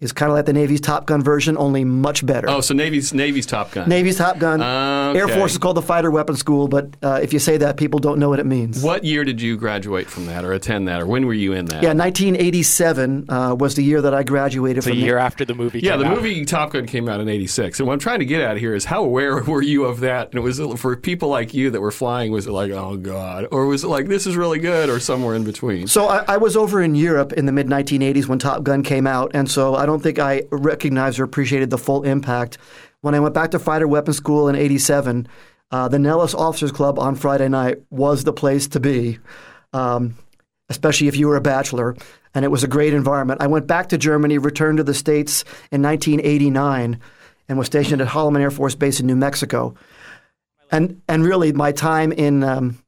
[0.01, 2.51] is kind of like the Navy's Top Gun version, only much better.
[2.51, 3.89] Oh, so Navy's Navy's Top Gun.
[3.89, 4.61] Navy's Top Gun.
[4.61, 5.19] Okay.
[5.19, 7.99] Air Force is called the Fighter Weapons School, but uh, if you say that, people
[7.99, 8.83] don't know what it means.
[8.83, 11.65] What year did you graduate from that or attend that, or when were you in
[11.67, 11.83] that?
[11.83, 15.81] Yeah, 1987 uh, was the year that I graduated The from year after the movie
[15.81, 16.17] Yeah, came the out.
[16.17, 18.75] movie Top Gun came out in '86, and what I'm trying to get at here
[18.75, 20.29] is how aware were you of that?
[20.29, 22.33] And it was for people like you that were flying.
[22.33, 25.35] Was it like, oh god, or was it like this is really good, or somewhere
[25.35, 25.87] in between?
[25.87, 29.07] So I, I was over in Europe in the mid 1980s when Top Gun came
[29.07, 32.59] out, and so I don't think I recognized or appreciated the full impact.
[33.01, 35.29] When I went back to fighter weapons school in '87,
[35.70, 39.18] uh, the Nellis Officers Club on Friday night was the place to be,
[39.72, 40.16] um,
[40.68, 41.96] especially if you were a bachelor,
[42.35, 43.40] and it was a great environment.
[43.40, 47.01] I went back to Germany, returned to the States in 1989,
[47.49, 49.75] and was stationed at Holloman Air Force Base in New Mexico.
[50.70, 52.79] And and really, my time in um,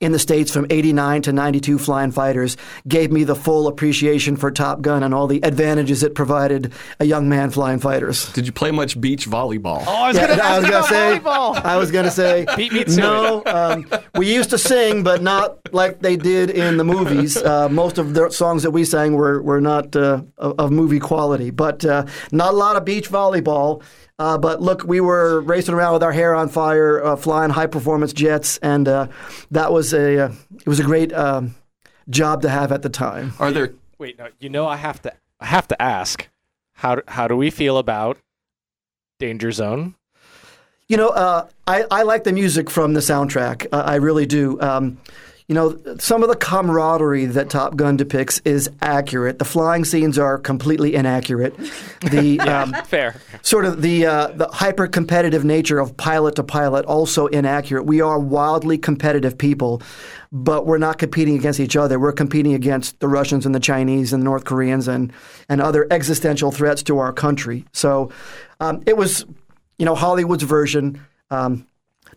[0.00, 4.50] in the States from 89 to 92 flying fighters gave me the full appreciation for
[4.50, 8.30] Top Gun and all the advantages it provided a young man flying fighters.
[8.32, 9.82] Did you play much beach volleyball?
[9.86, 11.18] Oh, I was Yeah, going to I was ask gonna about say,
[11.60, 11.64] volleyball.
[11.64, 13.42] I was gonna say, Beat me to no.
[13.46, 17.36] Um, we used to sing, but not like they did in the movies.
[17.50, 21.00] Uh, most of the songs that we sang were were not uh, of, of movie
[21.00, 23.82] quality, but uh, not a lot of beach volleyball.
[24.20, 27.66] Uh, but look, we were racing around with our hair on fire, uh, flying high
[27.66, 29.06] performance jets, and uh,
[29.50, 31.54] that was a uh, it was a great um,
[32.10, 33.32] job to have at the time.
[33.38, 34.28] Are there Wait, no.
[34.38, 35.12] You know, I have to.
[35.40, 36.28] I have to ask.
[36.74, 38.18] How do- how do we feel about
[39.18, 39.94] Danger Zone?
[40.88, 43.66] You know, uh, I, I like the music from the soundtrack.
[43.72, 44.60] Uh, I really do.
[44.60, 44.98] Um,
[45.50, 49.40] you know, some of the camaraderie that Top Gun depicts is accurate.
[49.40, 51.56] The flying scenes are completely inaccurate.
[52.02, 53.16] The um, Fair.
[53.42, 57.82] sort of the uh, the hyper competitive nature of pilot to pilot also inaccurate.
[57.82, 59.82] We are wildly competitive people,
[60.30, 61.98] but we're not competing against each other.
[61.98, 65.12] We're competing against the Russians and the Chinese and the North Koreans and
[65.48, 67.64] and other existential threats to our country.
[67.72, 68.12] So
[68.60, 69.26] um, it was,
[69.78, 71.04] you know, Hollywood's version.
[71.32, 71.66] Um,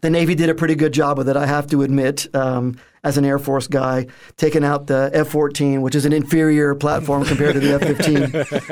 [0.03, 3.17] the Navy did a pretty good job with it, I have to admit, um, as
[3.17, 7.53] an Air Force guy, taking out the F 14, which is an inferior platform compared
[7.53, 7.81] to the F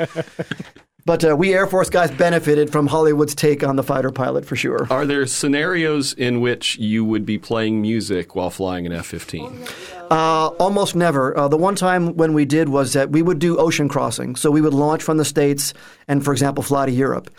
[0.04, 0.54] 15.
[1.04, 4.54] But uh, we Air Force guys benefited from Hollywood's take on the fighter pilot for
[4.54, 4.86] sure.
[4.88, 9.66] Are there scenarios in which you would be playing music while flying an F 15?
[10.12, 11.36] Uh, almost never.
[11.36, 14.36] Uh, the one time when we did was that we would do ocean crossing.
[14.36, 15.74] So we would launch from the States
[16.06, 17.30] and, for example, fly to Europe.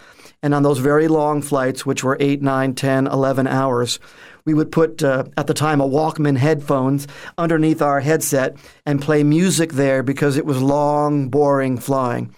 [0.44, 4.00] And on those very long flights, which were 8, 9, 10, 11 hours,
[4.46, 9.24] we would put, uh, at the time, a Walkman headphones underneath our headset and play
[9.24, 12.36] music there because it was long, boring flying.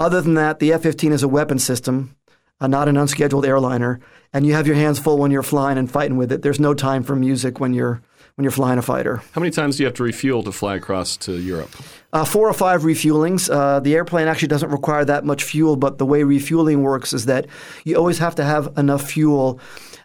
[0.00, 2.16] Other than that, the F 15 is a weapon system,
[2.58, 4.00] uh, not an unscheduled airliner,
[4.32, 6.40] and you have your hands full when you're flying and fighting with it.
[6.40, 8.00] There's no time for music when you're
[8.36, 9.22] when you're flying a fighter.
[9.32, 11.70] How many times do you have to refuel to fly across to Europe?
[12.12, 13.50] Uh, four or five refuelings.
[13.52, 17.26] Uh, the airplane actually doesn't require that much fuel, but the way refueling works is
[17.26, 17.46] that
[17.84, 19.60] you always have to have enough fuel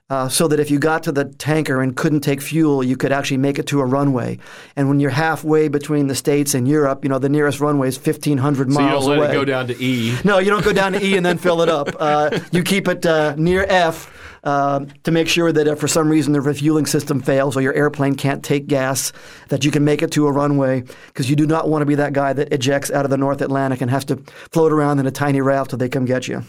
[0.09, 3.11] uh, so that if you got to the tanker and couldn't take fuel, you could
[3.11, 4.39] actually make it to a runway.
[4.77, 7.97] And when you're halfway between the States and Europe, you know, the nearest runway is
[7.97, 9.29] 1,500 So you miles don't let away.
[9.31, 10.17] it go down to E.
[10.23, 11.89] No, you don't go down to E and then fill it up.
[11.99, 14.09] Uh, you keep it uh, near F
[14.47, 17.73] uh, to make sure that if for some reason the refueling system fails or your
[17.73, 19.11] airplane can't take gas,
[19.49, 21.95] that you can make it to a runway because you do not want to be
[21.95, 24.15] that guy that ejects out of the North Atlantic and has to
[24.49, 26.43] float around in a tiny raft till they come get you.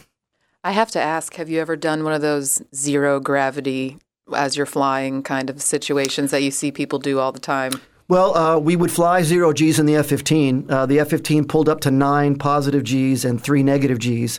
[0.63, 3.99] I have to ask, have you ever done one of those zero gravity
[4.33, 7.73] as you're flying kind of situations that you see people do all the time?
[8.07, 10.71] Well, uh, we would fly zero Gs in the F 15.
[10.71, 14.39] Uh, the F 15 pulled up to nine positive Gs and three negative Gs.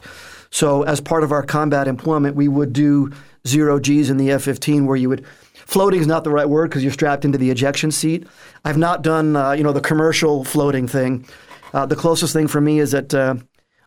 [0.49, 3.11] So, as part of our combat employment, we would do
[3.47, 5.25] zero Gs in the F 15 where you would.
[5.53, 8.27] Floating is not the right word because you're strapped into the ejection seat.
[8.65, 11.25] I've not done, uh, you know, the commercial floating thing.
[11.73, 13.35] Uh, the closest thing for me is that uh,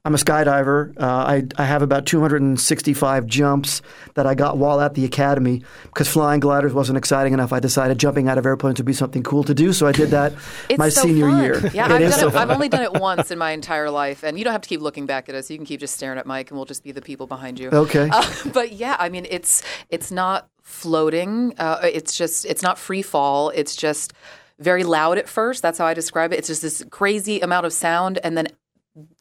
[0.05, 1.01] I'm a skydiver.
[1.01, 3.83] Uh, I, I have about 265 jumps
[4.15, 7.53] that I got while at the academy because flying gliders wasn't exciting enough.
[7.53, 10.11] I decided jumping out of airplanes would be something cool to do, so I did
[10.11, 10.33] that
[10.77, 11.43] my so senior fun.
[11.45, 11.71] year.
[11.73, 14.37] Yeah, I've, done so it, I've only done it once in my entire life, and
[14.37, 15.49] you don't have to keep looking back at us.
[15.49, 17.69] You can keep just staring at Mike, and we'll just be the people behind you.
[17.71, 18.09] Okay.
[18.11, 21.55] Uh, but yeah, I mean, it's it's not floating.
[21.59, 23.51] Uh, it's just it's not free fall.
[23.51, 24.15] It's just
[24.59, 25.63] very loud at first.
[25.63, 26.41] That's how I describe it.
[26.41, 28.49] It's just this crazy amount of sound, and then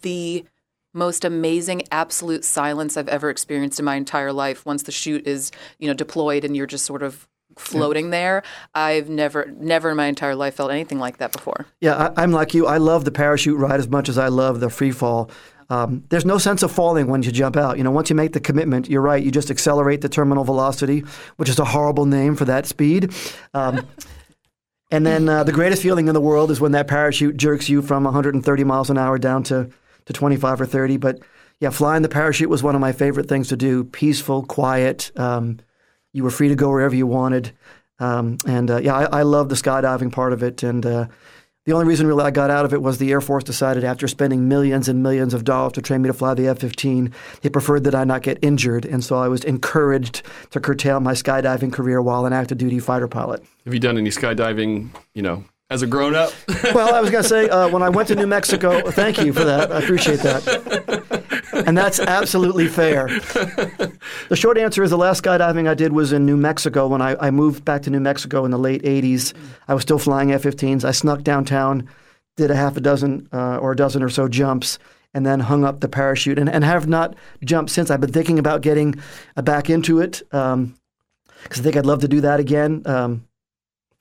[0.02, 0.44] the
[0.94, 4.66] most amazing absolute silence I've ever experienced in my entire life.
[4.66, 7.28] Once the chute is you know deployed and you're just sort of
[7.58, 11.66] floating there, I've never never in my entire life felt anything like that before.
[11.80, 12.68] Yeah, I, I'm like you.
[12.68, 15.30] I love the parachute ride as much as I love the free fall.
[15.70, 17.78] Um, there's no sense of falling when you jump out.
[17.78, 19.24] You know, once you make the commitment, you're right.
[19.24, 21.06] You just accelerate the terminal velocity,
[21.38, 23.14] which is a horrible name for that speed.
[23.54, 23.88] Um,
[24.92, 27.82] and then uh, the greatest feeling in the world is when that parachute jerks you
[27.82, 29.70] from 130 miles an hour down to,
[30.06, 30.98] to 25 or 30.
[30.98, 31.20] But
[31.60, 33.84] yeah, flying the parachute was one of my favorite things to do.
[33.84, 35.12] Peaceful, quiet.
[35.16, 35.60] Um,
[36.14, 37.52] you were free to go wherever you wanted.
[38.00, 40.64] Um, and uh, yeah, I, I love the skydiving part of it.
[40.64, 41.06] And uh,
[41.66, 44.08] the only reason really I got out of it was the Air Force decided after
[44.08, 47.50] spending millions and millions of dollars to train me to fly the F 15, they
[47.50, 48.86] preferred that I not get injured.
[48.86, 53.08] And so I was encouraged to curtail my skydiving career while an active duty fighter
[53.08, 53.44] pilot.
[53.66, 56.32] Have you done any skydiving, you know, as a grown up?
[56.76, 59.34] Well, I was going to say, uh, when I went to New Mexico, thank you
[59.34, 59.72] for that.
[59.72, 61.42] I appreciate that.
[61.66, 63.08] And that's absolutely fair.
[63.08, 66.88] The short answer is the last skydiving I did was in New Mexico.
[66.88, 69.34] When I, I moved back to New Mexico in the late 80s,
[69.68, 70.86] I was still flying F 15s.
[70.86, 71.90] I snuck downtown,
[72.38, 74.78] did a half a dozen uh, or a dozen or so jumps,
[75.14, 77.90] and then hung up the parachute and, and have not jumped since.
[77.90, 78.96] I've been thinking about getting
[79.36, 82.84] back into it because I think I'd love to do that again.
[82.86, 83.26] Um,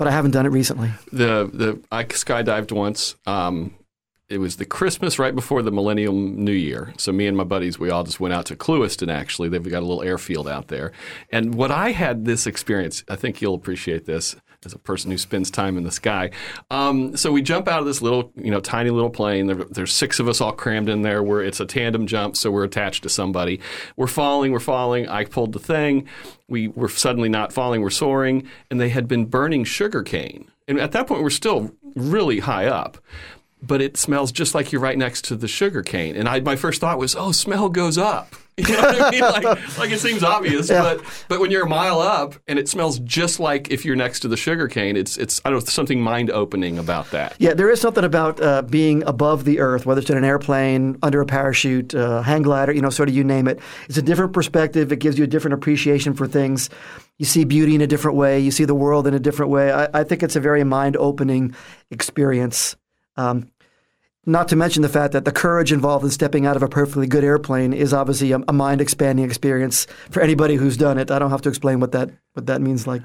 [0.01, 0.91] but I haven't done it recently.
[1.13, 3.17] the the I skydived once.
[3.27, 3.75] Um,
[4.31, 6.95] it was the Christmas right before the Millennium New Year.
[6.97, 9.13] So me and my buddies, we all just went out to Clewiston.
[9.13, 10.93] Actually, they've got a little airfield out there.
[11.31, 15.17] And what I had this experience, I think you'll appreciate this as a person who
[15.17, 16.31] spends time in the sky.
[16.71, 19.47] Um, so we jump out of this little, you know, tiny little plane.
[19.47, 21.23] There, there's six of us all crammed in there.
[21.23, 23.61] Where it's a tandem jump, so we're attached to somebody.
[23.97, 25.09] We're falling, we're falling.
[25.09, 26.07] I pulled the thing.
[26.49, 30.51] We were suddenly not falling, we're soaring, and they had been burning sugar cane.
[30.69, 32.99] And at that point, we're still really high up.
[33.63, 36.17] but it smells just like you're right next to the sugar cane.
[36.17, 38.35] And I, my first thought was, oh, smell goes up.
[38.61, 39.21] You know what I mean?
[39.21, 39.45] Like,
[39.79, 43.41] like it seems obvious, but but when you're a mile up and it smells just
[43.41, 46.31] like if you're next to the sugar cane, it's it's I don't know something mind
[46.31, 47.35] opening about that.
[47.39, 50.99] Yeah, there is something about uh, being above the earth, whether it's in an airplane,
[51.03, 53.61] under a parachute, uh, hang glider, you know, sort of you name it.
[53.89, 54.93] It's a different perspective.
[54.93, 56.69] It gives you a different appreciation for things.
[57.19, 58.41] You see beauty in a different way.
[58.41, 59.73] You see the world in a different way.
[59.73, 61.55] I, I think it's a very mind opening
[61.91, 62.77] experience.
[63.17, 63.51] Um,
[64.27, 67.07] not to mention the fact that the courage involved in stepping out of a perfectly
[67.07, 71.11] good airplane is obviously a, a mind expanding experience for anybody who's done it.
[71.11, 73.03] I don't have to explain what that what that means like.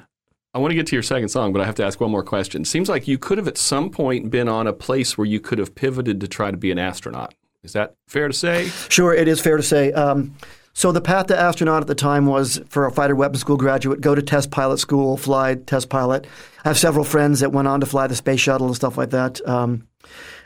[0.54, 2.24] I want to get to your second song, but I have to ask one more
[2.24, 2.64] question.
[2.64, 5.60] Seems like you could have at some point been on a place where you could
[5.60, 7.34] have pivoted to try to be an astronaut.
[7.62, 8.70] Is that fair to say?
[8.88, 9.92] Sure, it is fair to say.
[9.92, 10.36] Um,
[10.72, 14.02] so the path to astronaut at the time was for a fighter weapons school graduate,
[14.02, 16.28] go to test pilot school, fly test pilot.
[16.64, 19.10] I have several friends that went on to fly the space shuttle and stuff like
[19.10, 19.46] that.
[19.48, 19.88] Um,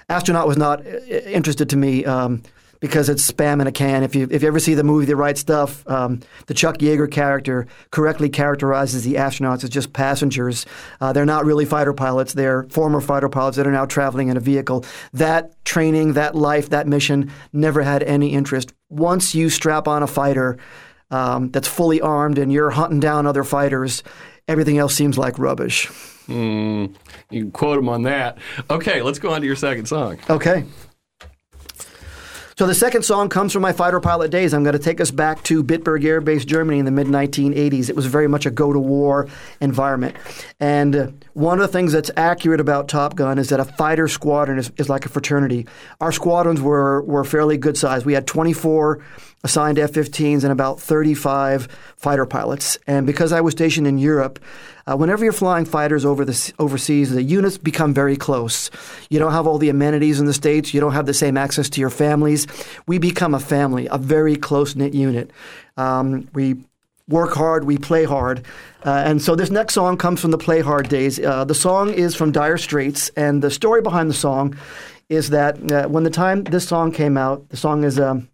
[0.10, 2.42] astronaut was not uh, interested to me um,
[2.80, 4.04] because it's spam in a can.
[4.04, 7.10] If you if you ever see the movie The Right Stuff, um, the Chuck Yeager
[7.10, 10.66] character correctly characterizes the astronauts as just passengers.
[11.02, 12.34] Uh, they're not really fighter pilots.
[12.34, 14.86] They're former fighter pilots that are now traveling in a vehicle.
[15.14, 18.74] That training, that life, that mission never had any interest.
[18.90, 20.58] Once you strap on a fighter
[21.12, 24.04] um, that's fully armed and you're hunting down other fighters,
[24.48, 25.88] everything else seems like rubbish.
[26.28, 26.96] Mm,
[27.30, 28.38] you can quote him on that.
[28.70, 30.18] Okay, let's go on to your second song.
[30.30, 30.66] Okay.
[32.60, 34.54] So the second song comes from my fighter pilot days.
[34.54, 37.90] I'm going to take us back to Bitburg Air Base, Germany in the mid 1980s.
[37.90, 39.30] It was very much a go to war
[39.62, 40.18] environment.
[40.60, 44.10] And uh, one of the things that's accurate about Top Gun is that a fighter
[44.10, 45.68] squadron is, is like a fraternity.
[46.02, 48.04] Our squadrons were, were fairly good size.
[48.04, 49.00] We had 24
[49.44, 52.78] assigned F 15s and about 35 fighter pilots.
[52.88, 54.40] And because I was stationed in Europe,
[54.86, 58.70] uh, whenever you're flying fighters over the overseas, the units become very close.
[59.10, 60.74] You don't have all the amenities in the states.
[60.74, 62.48] You don't have the same access to your families.
[62.88, 65.32] We become a family, a very close knit unit.
[65.78, 66.58] Um, we
[67.08, 68.46] work hard, we play hard.
[68.86, 71.20] Uh, and so this next song comes from the Play Hard days.
[71.20, 74.58] Uh, the song is from Dire Straits, and the story behind the song
[75.10, 78.30] is that uh, when the time this song came out, the song is um,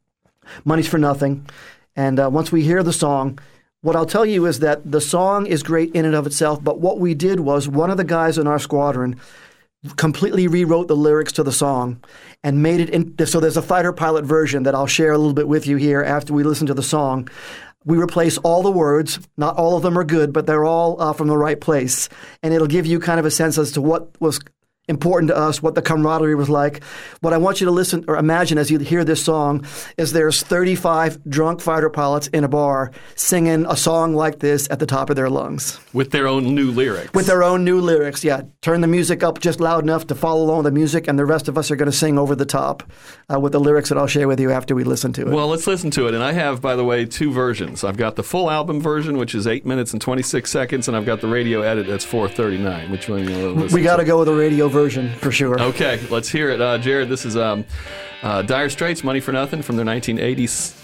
[0.63, 1.45] Money's for Nothing.
[1.95, 3.39] And uh, once we hear the song,
[3.81, 6.79] what I'll tell you is that the song is great in and of itself, but
[6.79, 9.19] what we did was one of the guys in our squadron
[9.95, 12.03] completely rewrote the lyrics to the song
[12.43, 15.33] and made it in, so there's a fighter pilot version that I'll share a little
[15.33, 17.29] bit with you here after we listen to the song.
[17.85, 19.19] We replace all the words.
[19.37, 22.09] Not all of them are good, but they're all uh, from the right place.
[22.41, 24.39] And it'll give you kind of a sense as to what was
[24.87, 26.83] important to us, what the camaraderie was like.
[27.21, 29.65] What I want you to listen or imagine as you hear this song
[29.97, 34.79] is there's 35 drunk fighter pilots in a bar singing a song like this at
[34.79, 35.79] the top of their lungs.
[35.93, 37.13] With their own new lyrics.
[37.13, 38.41] With their own new lyrics, yeah.
[38.61, 41.25] Turn the music up just loud enough to follow along with the music, and the
[41.25, 42.83] rest of us are going to sing over the top
[43.33, 45.27] uh, with the lyrics that I'll share with you after we listen to it.
[45.29, 46.13] Well, let's listen to it.
[46.13, 47.83] And I have, by the way, two versions.
[47.83, 51.05] I've got the full album version, which is 8 minutes and 26 seconds, and I've
[51.05, 52.91] got the radio edit that's 439.
[52.91, 55.31] Which one you want to listen We got to go with the radio version for
[55.31, 55.57] sure.
[55.59, 56.59] Okay, let's hear it.
[56.59, 57.63] Uh, Jared, this is um,
[58.23, 60.75] uh, Dire Straits, Money for Nothing from their 1980s,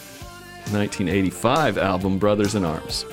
[0.71, 3.03] 1985 album, Brothers in Arms.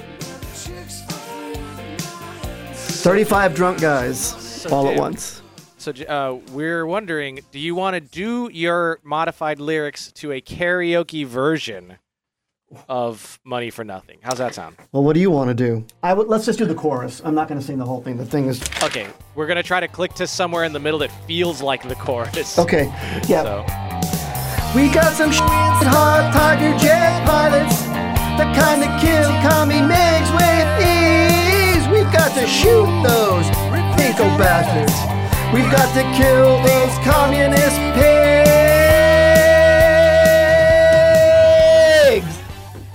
[2.70, 5.42] 35 drunk guys all at once.
[5.78, 11.26] So uh, we're wondering, do you want to do your modified lyrics to a karaoke
[11.26, 11.98] version
[12.88, 14.18] of "Money for Nothing"?
[14.22, 14.76] How's that sound?
[14.92, 15.84] Well, what do you want to do?
[16.02, 17.20] I would, let's just do the chorus.
[17.24, 18.16] I'm not going to sing the whole thing.
[18.16, 18.62] The thing is.
[18.82, 21.94] Okay, we're gonna try to click to somewhere in the middle that feels like the
[21.94, 22.58] chorus.
[22.58, 22.84] Okay.
[23.26, 23.42] Yeah.
[23.42, 23.64] So
[24.78, 25.42] We got some shit
[25.88, 27.82] hot Tiger jet pilots,
[28.36, 31.88] the kind that kill commie MiGs with ease.
[31.88, 33.46] We've got to shoot those
[33.96, 34.92] pinko bastards.
[35.54, 38.67] We've got to kill those communist pigs.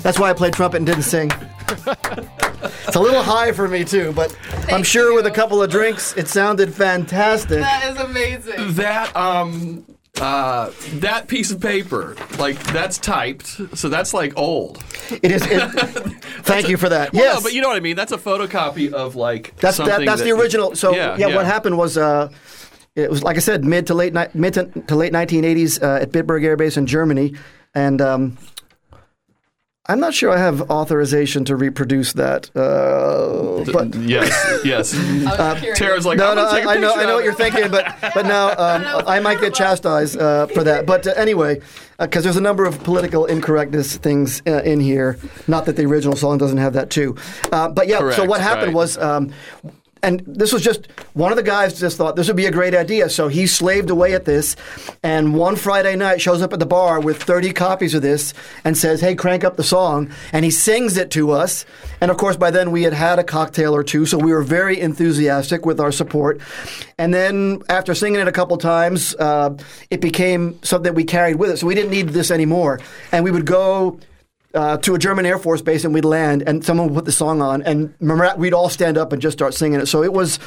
[0.03, 1.31] That's why I played trumpet and didn't sing.
[1.69, 5.69] it's a little high for me too, but I'm Thank sure with a couple of
[5.71, 7.59] drinks, it sounded fantastic.
[7.61, 8.73] That is amazing.
[8.73, 9.85] That um
[10.21, 14.83] uh that piece of paper, like that's typed, so that's like old.
[15.09, 15.41] It is.
[15.45, 15.59] It,
[16.43, 17.13] thank you for that.
[17.13, 17.95] Well, yes, no, but you know what I mean.
[17.95, 20.75] That's a photocopy of like That's that, that's that- the original.
[20.75, 22.29] So yeah, yeah, what happened was uh,
[22.95, 26.01] it was like I said, mid to late ni- mid to, to late 1980s uh,
[26.01, 27.33] at Bitburg Air Base in Germany,
[27.73, 28.37] and um,
[29.85, 32.49] I'm not sure I have authorization to reproduce that.
[32.55, 34.31] Uh, but yes,
[34.65, 34.93] yes.
[34.95, 35.77] I was curious.
[35.77, 37.23] Tara's like, no, I'm no, gonna take a I, I know, picture I know what
[37.25, 40.85] you're thinking, but but no, um, I might get chastised uh, for that.
[40.85, 41.59] But uh, anyway,
[41.99, 45.19] because there's a number of political incorrectness things uh, in here.
[45.49, 47.17] Not that the original song doesn't have that too.
[47.51, 48.75] Uh, but yeah, so what happened right.
[48.75, 48.97] was.
[48.97, 49.33] Um,
[50.03, 52.75] and this was just one of the guys just thought this would be a great
[52.75, 53.09] idea.
[53.09, 54.55] So he slaved away at this,
[55.01, 58.33] and one Friday night shows up at the bar with 30 copies of this
[58.65, 61.65] and says, "Hey, crank up the song," and he sings it to us.
[62.01, 64.43] And of course, by then we had had a cocktail or two, so we were
[64.43, 66.41] very enthusiastic with our support.
[66.97, 69.55] And then after singing it a couple times, uh,
[69.89, 71.61] it became something that we carried with us.
[71.61, 72.81] So we didn't need this anymore,
[73.13, 73.99] and we would go
[74.53, 77.11] uh, to a German Air Force base and we'd land and someone would put the
[77.11, 77.93] song on and
[78.37, 79.87] we'd all stand up and just start singing it.
[79.87, 80.39] So it was,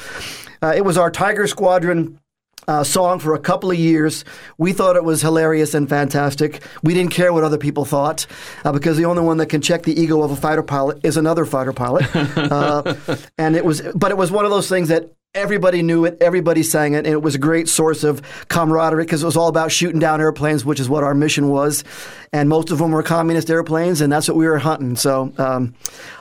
[0.62, 2.20] uh, it was our Tiger Squadron.
[2.68, 4.24] Uh, song for a couple of years.
[4.58, 6.64] We thought it was hilarious and fantastic.
[6.82, 8.26] We didn't care what other people thought
[8.64, 11.16] uh, because the only one that can check the ego of a fighter pilot is
[11.16, 12.06] another fighter pilot.
[12.36, 12.96] Uh,
[13.38, 16.16] and it was, but it was one of those things that Everybody knew it.
[16.22, 19.48] Everybody sang it, and it was a great source of camaraderie because it was all
[19.48, 21.84] about shooting down airplanes, which is what our mission was.
[22.32, 24.96] And most of them were communist airplanes, and that's what we were hunting.
[24.96, 25.74] So, um,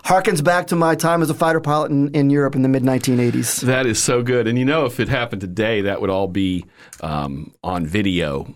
[0.03, 2.84] harkens back to my time as a fighter pilot in, in Europe in the mid
[2.84, 3.61] 1980s.
[3.61, 4.47] That is so good.
[4.47, 6.66] And you know, if it happened today, that would all be
[6.99, 8.53] um, on video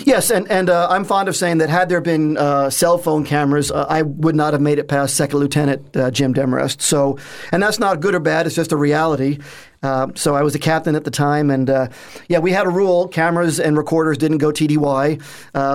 [0.00, 3.24] Yes, and and uh, I'm fond of saying that had there been uh, cell phone
[3.24, 6.80] cameras, uh, I would not have made it past Second Lieutenant uh, Jim Demarest.
[6.80, 7.18] So,
[7.52, 9.38] and that's not good or bad; it's just a reality.
[9.82, 11.88] Uh, so I was a captain at the time, and uh,
[12.28, 15.18] yeah, we had a rule: cameras and recorders didn't go TDY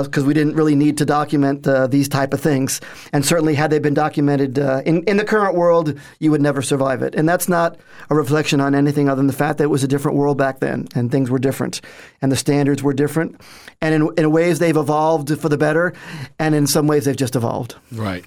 [0.04, 2.82] because we didn't really need to document these type of things.
[3.14, 7.02] And certainly, had they been documented in in the current world, you would never survive
[7.02, 7.16] it.
[7.16, 7.78] And that's not
[8.10, 10.60] a reflection on anything other than the fact that it was a different world back
[10.60, 11.82] then, and things were different,
[12.22, 13.40] and the standards were different,
[13.82, 15.94] and in in ways they've evolved for the better,
[16.40, 17.76] and in some ways they've just evolved.
[17.92, 18.26] Right.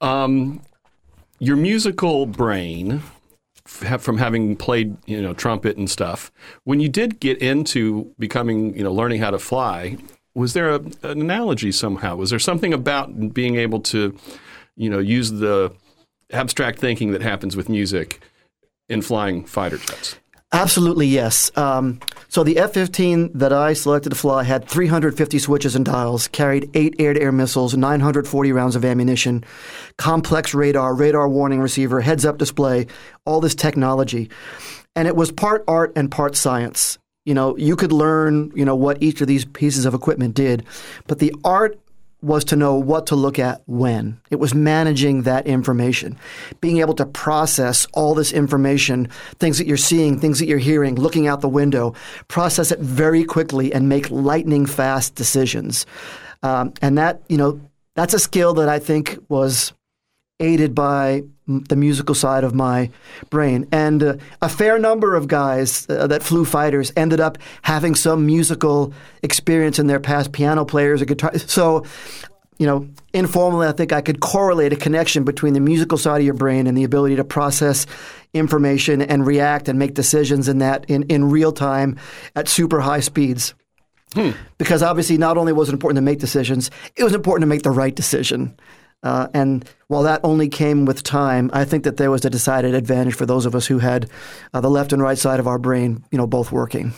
[0.00, 0.60] Um,
[1.38, 3.02] your musical brain
[3.66, 6.30] from having played you know trumpet and stuff.
[6.64, 9.96] When you did get into becoming you know learning how to fly
[10.34, 12.16] was there a, an analogy somehow?
[12.16, 14.16] Was there something about being able to
[14.76, 15.72] you know use the
[16.32, 18.20] abstract thinking that happens with music
[18.88, 20.16] in flying fighter jets
[20.54, 21.50] Absolutely, yes.
[21.56, 21.98] Um,
[22.28, 26.70] so the F 15 that I selected to fly had 350 switches and dials, carried
[26.74, 29.44] eight air to air missiles, 940 rounds of ammunition,
[29.98, 32.86] complex radar, radar warning receiver, heads up display,
[33.26, 34.30] all this technology.
[34.94, 36.98] And it was part art and part science.
[37.24, 40.64] You know, you could learn, you know, what each of these pieces of equipment did,
[41.08, 41.80] but the art
[42.24, 44.18] was to know what to look at when.
[44.30, 46.18] It was managing that information,
[46.60, 49.08] being able to process all this information,
[49.38, 51.94] things that you're seeing, things that you're hearing, looking out the window,
[52.28, 55.86] process it very quickly and make lightning fast decisions.
[56.42, 57.60] Um, and that, you know,
[57.94, 59.72] that's a skill that I think was
[60.40, 62.90] aided by the musical side of my
[63.30, 63.68] brain.
[63.70, 68.26] And uh, a fair number of guys uh, that flew fighters ended up having some
[68.26, 71.36] musical experience in their past, piano players or guitar.
[71.38, 71.84] So,
[72.58, 76.24] you know, informally, I think I could correlate a connection between the musical side of
[76.24, 77.86] your brain and the ability to process
[78.32, 81.98] information and react and make decisions in that in, in real time
[82.34, 83.54] at super high speeds.
[84.14, 84.30] Hmm.
[84.58, 87.62] Because obviously, not only was it important to make decisions, it was important to make
[87.62, 88.56] the right decision.
[89.04, 92.74] Uh, and while that only came with time, I think that there was a decided
[92.74, 94.08] advantage for those of us who had
[94.54, 96.94] uh, the left and right side of our brain, you know, both working.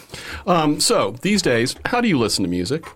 [0.47, 2.87] Um, so these days, how do you listen to music?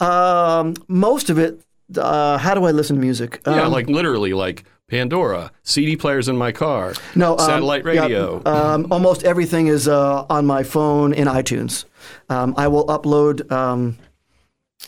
[0.00, 1.60] Um, most of it.
[1.96, 3.40] Uh, how do I listen to music?
[3.46, 8.42] Yeah, um, like literally, like Pandora, CD players in my car, no um, satellite radio.
[8.44, 11.86] Yeah, um, almost everything is uh, on my phone in iTunes.
[12.28, 13.96] Um, I will upload um,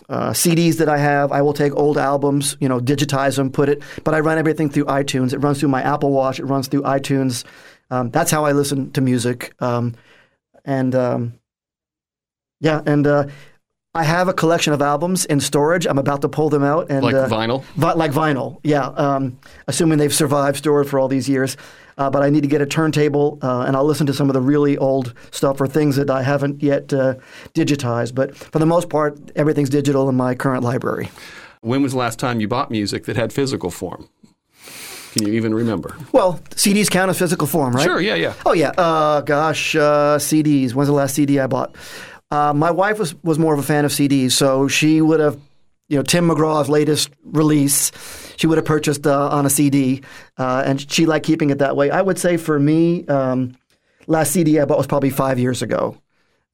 [0.09, 1.33] uh, CDs that I have.
[1.33, 3.83] I will take old albums, you know, digitize them, put it.
[4.05, 5.33] But I run everything through iTunes.
[5.33, 6.39] It runs through my Apple Watch.
[6.39, 7.45] It runs through iTunes.
[7.91, 9.53] Um, that's how I listen to music.
[9.61, 9.95] Um,
[10.65, 11.35] and um,
[12.61, 13.27] yeah, and uh,
[13.93, 15.85] I have a collection of albums in storage.
[15.85, 16.91] I'm about to pull them out.
[16.91, 17.65] And, like uh, vinyl?
[17.75, 18.87] Vi- like vinyl, yeah.
[18.87, 19.37] Um,
[19.67, 21.57] assuming they've survived stored for all these years.
[21.99, 24.35] Uh, but I need to get a turntable, uh, and I'll listen to some of
[24.35, 27.17] the really old stuff or things that I haven't yet uh,
[27.53, 28.15] digitized.
[28.15, 31.11] But for the most part, everything's digital in my current library.
[31.61, 34.09] When was the last time you bought music that had physical form?
[35.13, 35.97] Can you even remember?
[36.13, 37.83] Well, CDs count as physical form, right?
[37.83, 38.35] Sure, yeah, yeah.
[38.47, 38.71] Oh, yeah.
[38.79, 40.73] Uh, gosh, uh, CDs.
[40.73, 41.75] When's the last CD I bought?
[42.31, 45.39] Uh, my wife was, was more of a fan of CDs, so she would have
[45.89, 47.93] you know Tim McGraw's latest release.
[48.37, 50.03] She would have purchased uh, on a CD,
[50.39, 51.91] uh, and she liked keeping it that way.
[51.91, 53.57] I would say for me, um,
[54.07, 56.01] last CD I bought was probably five years ago.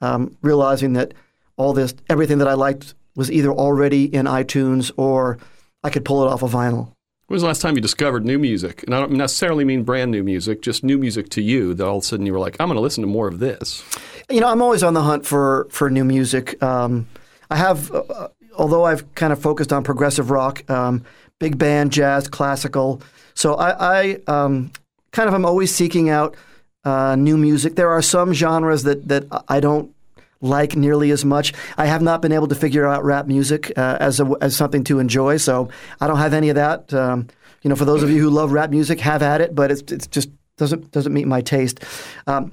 [0.00, 1.14] Um, realizing that
[1.56, 5.38] all this, everything that I liked, was either already in iTunes or
[5.82, 6.92] I could pull it off of vinyl.
[7.28, 8.84] When was the last time you discovered new music?
[8.84, 11.96] And I don't necessarily mean brand new music, just new music to you that all
[11.96, 13.82] of a sudden you were like, I'm going to listen to more of this.
[14.28, 16.60] You know, I'm always on the hunt for for new music.
[16.62, 17.06] Um,
[17.48, 21.04] I have uh, although I've kind of focused on progressive rock, um,
[21.38, 23.02] big band, jazz, classical.
[23.34, 24.72] So I, I um,
[25.12, 26.36] kind of am always seeking out
[26.84, 27.76] uh, new music.
[27.76, 29.94] There are some genres that that I don't
[30.40, 31.52] like nearly as much.
[31.76, 34.84] I have not been able to figure out rap music uh, as a, as something
[34.84, 35.68] to enjoy, so
[36.00, 36.92] I don't have any of that.
[36.92, 37.28] Um,
[37.62, 39.92] you know, for those of you who love rap music, have at it, but it's
[39.92, 41.84] it's just doesn't doesn't meet my taste.
[42.26, 42.52] Um,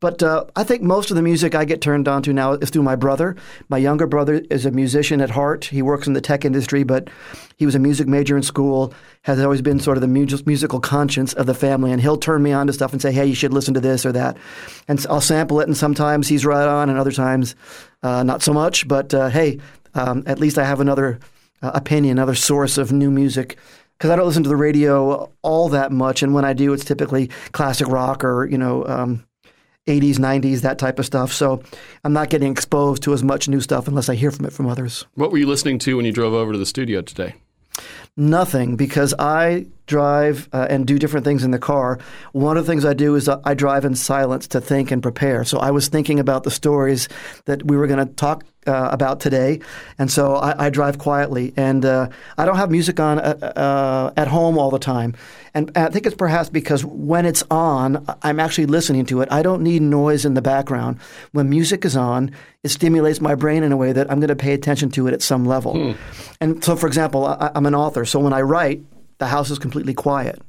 [0.00, 2.68] but uh, I think most of the music I get turned on to now is
[2.68, 3.34] through my brother.
[3.70, 5.64] My younger brother is a musician at heart.
[5.64, 7.08] He works in the tech industry, but
[7.56, 8.92] he was a music major in school,
[9.22, 12.42] has always been sort of the mu- musical conscience of the family, and he'll turn
[12.42, 14.36] me on to stuff and say, hey, you should listen to this or that.
[14.86, 17.56] And I'll sample it, and sometimes he's right on, and other times
[18.02, 18.86] uh, not so much.
[18.86, 19.60] But uh, hey,
[19.94, 21.20] um, at least I have another
[21.62, 23.56] uh, opinion, another source of new music
[23.96, 26.84] because I don't listen to the radio all that much, and when I do, it's
[26.84, 29.25] typically classic rock or you know um,
[29.86, 31.32] 80s, 90s, that type of stuff.
[31.32, 31.62] So
[32.04, 34.66] I'm not getting exposed to as much new stuff unless I hear from it from
[34.66, 35.06] others.
[35.14, 37.34] What were you listening to when you drove over to the studio today?
[38.16, 41.98] Nothing, because I drive uh, and do different things in the car.
[42.32, 45.02] One of the things I do is uh, I drive in silence to think and
[45.02, 45.44] prepare.
[45.44, 47.10] So I was thinking about the stories
[47.44, 49.60] that we were going to talk uh, about today,
[49.98, 51.52] and so I, I drive quietly.
[51.56, 52.08] And uh,
[52.38, 55.14] I don't have music on uh, uh, at home all the time.
[55.54, 59.28] And I think it's perhaps because when it's on, I'm actually listening to it.
[59.30, 60.98] I don't need noise in the background.
[61.32, 62.30] When music is on,
[62.62, 65.14] it stimulates my brain in a way that I'm going to pay attention to it
[65.14, 65.92] at some level.
[65.94, 66.00] Hmm.
[66.40, 68.04] And so, for example, I, I'm an author.
[68.04, 68.82] So when I write,
[69.18, 70.40] the house is completely quiet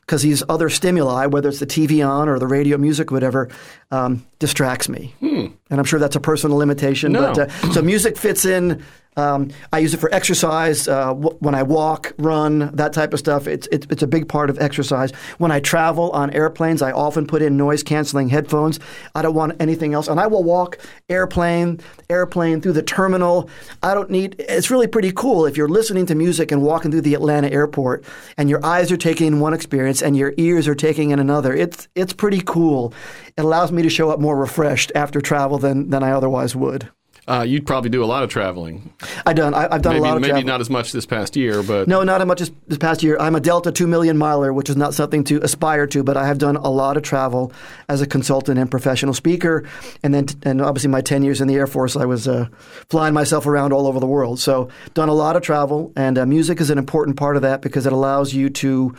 [0.00, 3.48] because these other stimuli, whether it's the TV on or the radio music, whatever,
[3.90, 5.14] um, distracts me.
[5.20, 5.46] Hmm.
[5.70, 7.12] And I'm sure that's a personal limitation.
[7.12, 7.32] No.
[7.32, 8.84] But uh, so music fits in
[9.16, 13.20] um, I use it for exercise uh, w- when I walk, run, that type of
[13.20, 13.46] stuff.
[13.46, 15.12] It's, it's, it's a big part of exercise.
[15.38, 18.80] When I travel on airplanes, I often put in noise canceling headphones.
[19.14, 20.78] I don't want anything else, and I will walk
[21.08, 21.80] airplane,
[22.10, 23.48] airplane through the terminal.
[23.82, 24.36] I don't need.
[24.38, 28.04] It's really pretty cool if you're listening to music and walking through the Atlanta airport,
[28.36, 31.54] and your eyes are taking in one experience and your ears are taking in another.
[31.54, 32.92] It's it's pretty cool.
[33.36, 36.90] It allows me to show up more refreshed after travel than than I otherwise would.
[37.26, 38.92] Uh, you'd probably do a lot of traveling.
[39.24, 39.54] I've done.
[39.54, 41.88] I, have done maybe, a lot of maybe not as much this past year, but
[41.88, 43.16] no, not as much as this past year.
[43.18, 46.26] I'm a Delta two million miler, which is not something to aspire to, but I
[46.26, 47.50] have done a lot of travel
[47.88, 49.66] as a consultant and professional speaker,
[50.02, 52.48] and then and obviously my ten years in the Air Force, I was uh,
[52.90, 54.38] flying myself around all over the world.
[54.38, 57.62] So done a lot of travel, and uh, music is an important part of that
[57.62, 58.94] because it allows you to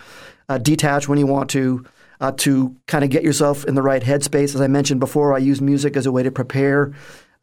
[0.50, 1.86] uh, detach when you want to.
[2.22, 4.56] Uh, to kind of get yourself in the right headspace.
[4.56, 6.94] As I mentioned before, I use music as a way to prepare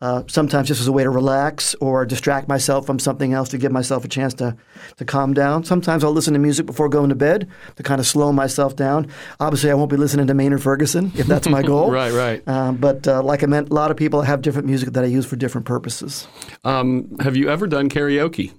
[0.03, 3.57] uh, sometimes just as a way to relax or distract myself from something else to
[3.57, 4.57] give myself a chance to,
[4.97, 5.62] to calm down.
[5.62, 9.07] Sometimes I'll listen to music before going to bed to kind of slow myself down.
[9.39, 11.93] Obviously, I won't be listening to Maynard Ferguson if that's my goal.
[11.93, 12.49] right, right.
[12.49, 15.07] Um, but uh, like I meant, a lot of people have different music that I
[15.07, 16.27] use for different purposes.
[16.64, 18.53] Um, have you ever done karaoke?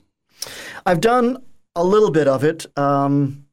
[0.85, 1.43] I've done
[1.75, 2.65] a little bit of it.
[2.77, 3.47] Um,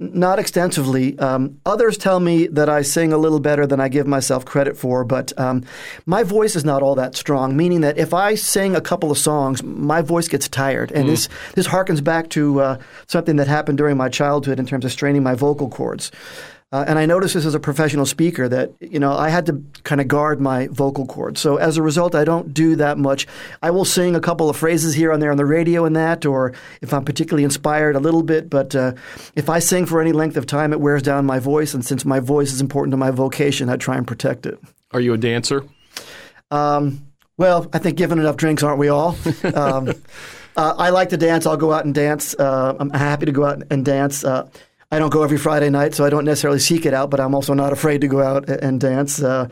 [0.00, 1.18] not extensively.
[1.18, 4.76] Um, others tell me that I sing a little better than I give myself credit
[4.76, 5.62] for, but um,
[6.06, 7.54] my voice is not all that strong.
[7.54, 11.10] Meaning that if I sing a couple of songs, my voice gets tired, and mm.
[11.10, 14.90] this this harkens back to uh, something that happened during my childhood in terms of
[14.90, 16.10] straining my vocal cords.
[16.72, 19.60] Uh, and I noticed this as a professional speaker that you know I had to
[19.82, 21.40] kind of guard my vocal cords.
[21.40, 23.26] So as a result, I don't do that much.
[23.60, 26.24] I will sing a couple of phrases here and there on the radio and that,
[26.24, 28.48] or if I'm particularly inspired, a little bit.
[28.48, 28.92] But uh,
[29.34, 31.74] if I sing for any length of time, it wears down my voice.
[31.74, 34.60] And since my voice is important to my vocation, I try and protect it.
[34.92, 35.64] Are you a dancer?
[36.52, 37.04] Um,
[37.36, 39.16] well, I think given enough drinks, aren't we all?
[39.54, 39.88] um,
[40.56, 41.46] uh, I like to dance.
[41.46, 42.34] I'll go out and dance.
[42.38, 44.24] Uh, I'm happy to go out and dance.
[44.24, 44.48] Uh,
[44.90, 47.34] I don't go every Friday night, so I don't necessarily seek it out, but I'm
[47.34, 49.22] also not afraid to go out and dance.
[49.22, 49.48] Uh,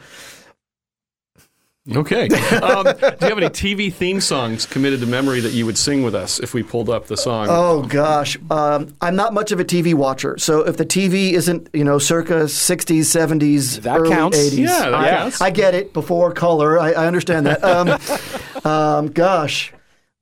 [1.95, 2.29] Okay.
[2.59, 6.03] Um, do you have any TV theme songs committed to memory that you would sing
[6.03, 7.47] with us if we pulled up the song?
[7.49, 10.37] Oh gosh, um, I'm not much of a TV watcher.
[10.39, 14.37] So if the TV isn't, you know, circa 60s, 70s, that early counts.
[14.37, 15.41] 80s, yeah, that I, counts.
[15.41, 15.93] I get it.
[15.93, 17.63] Before color, I, I understand that.
[17.63, 19.73] Um, um, gosh.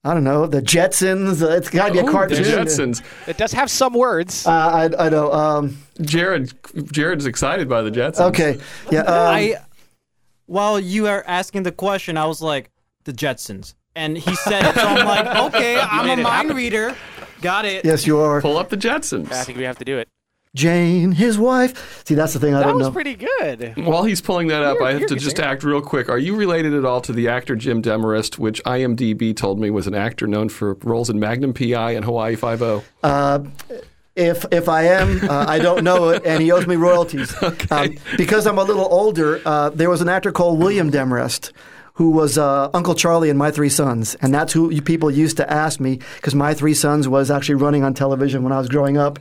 [0.06, 1.42] I don't know the Jetsons.
[1.42, 2.42] Uh, it's got to be a cartoon.
[2.42, 3.02] The Jetsons.
[3.26, 4.46] It does have some words.
[4.46, 4.50] Uh,
[4.98, 5.32] I, I know.
[5.32, 6.52] Um, Jared,
[6.92, 8.28] Jared's excited by the Jetsons.
[8.28, 8.58] okay,
[8.92, 9.00] yeah.
[9.00, 9.56] Um, I,
[10.46, 12.70] while you are asking the question, I was like,
[13.04, 13.74] the Jetsons.
[13.96, 16.56] And he said it, so I'm like, okay, I'm a mind happen.
[16.56, 16.94] reader.
[17.40, 17.84] Got it.
[17.84, 18.40] yes, you are.
[18.40, 19.32] Pull up the Jetsons.
[19.32, 20.08] I think we have to do it.
[20.56, 22.02] Jane, his wife.
[22.04, 22.90] See, that's the thing I That don't know.
[22.90, 23.14] That was know.
[23.14, 23.86] pretty good.
[23.86, 26.08] While he's pulling that up, You're- I have to just act real quick.
[26.08, 29.86] Are you related at all to the actor Jim Demarest, which IMDb told me was
[29.86, 32.82] an actor known for roles in Magnum PI and Hawaii Five O?
[33.02, 33.40] Uh,
[34.16, 37.34] if if I am, uh, I don't know it, and he owes me royalties.
[37.70, 41.52] Um, because I'm a little older, uh, there was an actor called William Demarest
[41.94, 45.50] who was uh, Uncle Charlie in My Three Sons, and that's who people used to
[45.50, 48.98] ask me because My Three Sons was actually running on television when I was growing
[48.98, 49.18] up.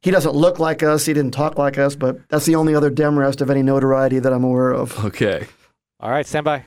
[0.00, 1.06] He doesn't look like us.
[1.06, 4.32] He didn't talk like us, but that's the only other Demarest of any notoriety that
[4.32, 5.04] I'm aware of.
[5.04, 5.46] Okay.
[6.00, 6.66] All right, stand by.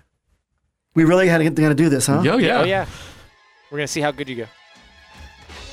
[0.96, 2.24] We really had to, to do this, huh?
[2.26, 2.62] Oh yeah.
[2.62, 2.86] Oh yeah,
[3.72, 4.46] we're gonna see how good you go.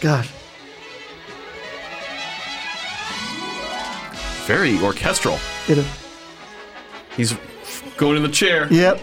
[0.01, 0.27] God.
[4.47, 5.39] Very orchestral.
[5.67, 5.85] It,
[7.17, 7.35] He's
[7.97, 8.69] going in the chair.
[8.71, 9.01] yep.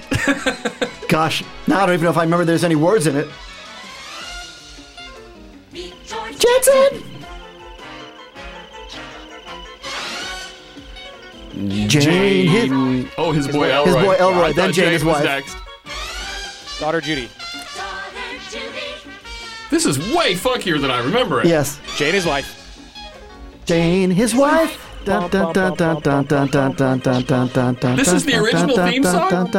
[1.09, 3.27] Gosh, now I don't even know if I remember there's any words in it.
[6.37, 7.12] Jetson!
[11.69, 11.89] Jane.
[11.89, 13.85] Jane his, oh, his, his boy, boy Elroy.
[13.85, 14.53] His boy Elroy.
[14.53, 15.23] Then Jane, Jane, his wife.
[15.23, 15.57] Next.
[16.79, 17.29] Daughter Judy.
[19.69, 21.47] This is way funkier than I remember it.
[21.47, 21.79] Yes.
[21.97, 22.59] Jane, his wife.
[23.65, 24.79] Jane, his wife.
[25.05, 25.15] This
[28.13, 29.51] is the original theme song.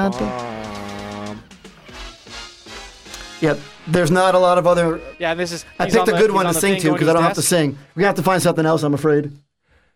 [3.40, 3.58] Yep.
[3.86, 5.00] There's not a lot of other.
[5.18, 5.66] Yeah, this is.
[5.78, 7.76] I picked a good one to sing to because I don't have to sing.
[7.94, 8.82] We have to find something else.
[8.82, 9.30] I'm afraid.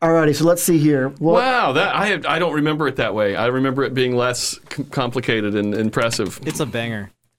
[0.01, 1.09] Alrighty, so let's see here.
[1.09, 1.35] What?
[1.35, 3.35] Wow, that I I don't remember it that way.
[3.35, 6.39] I remember it being less c- complicated and impressive.
[6.47, 7.11] It's a banger.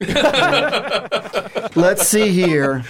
[1.74, 2.84] Let's see here.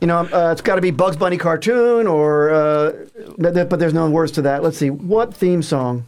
[0.00, 2.92] You know, uh, it's got to be Bugs Bunny cartoon or, uh,
[3.36, 4.62] but, but there's no words to that.
[4.62, 4.88] Let's see.
[4.88, 6.06] What theme song?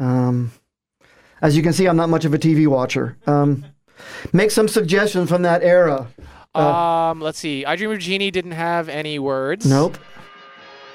[0.00, 0.50] Um,
[1.40, 3.16] as you can see, I'm not much of a TV watcher.
[3.26, 3.64] Um,
[4.32, 6.08] make some suggestions from that era.
[6.54, 7.64] Um, let's see.
[7.64, 9.66] I Dream of Jeannie didn't have any words.
[9.66, 9.98] Nope.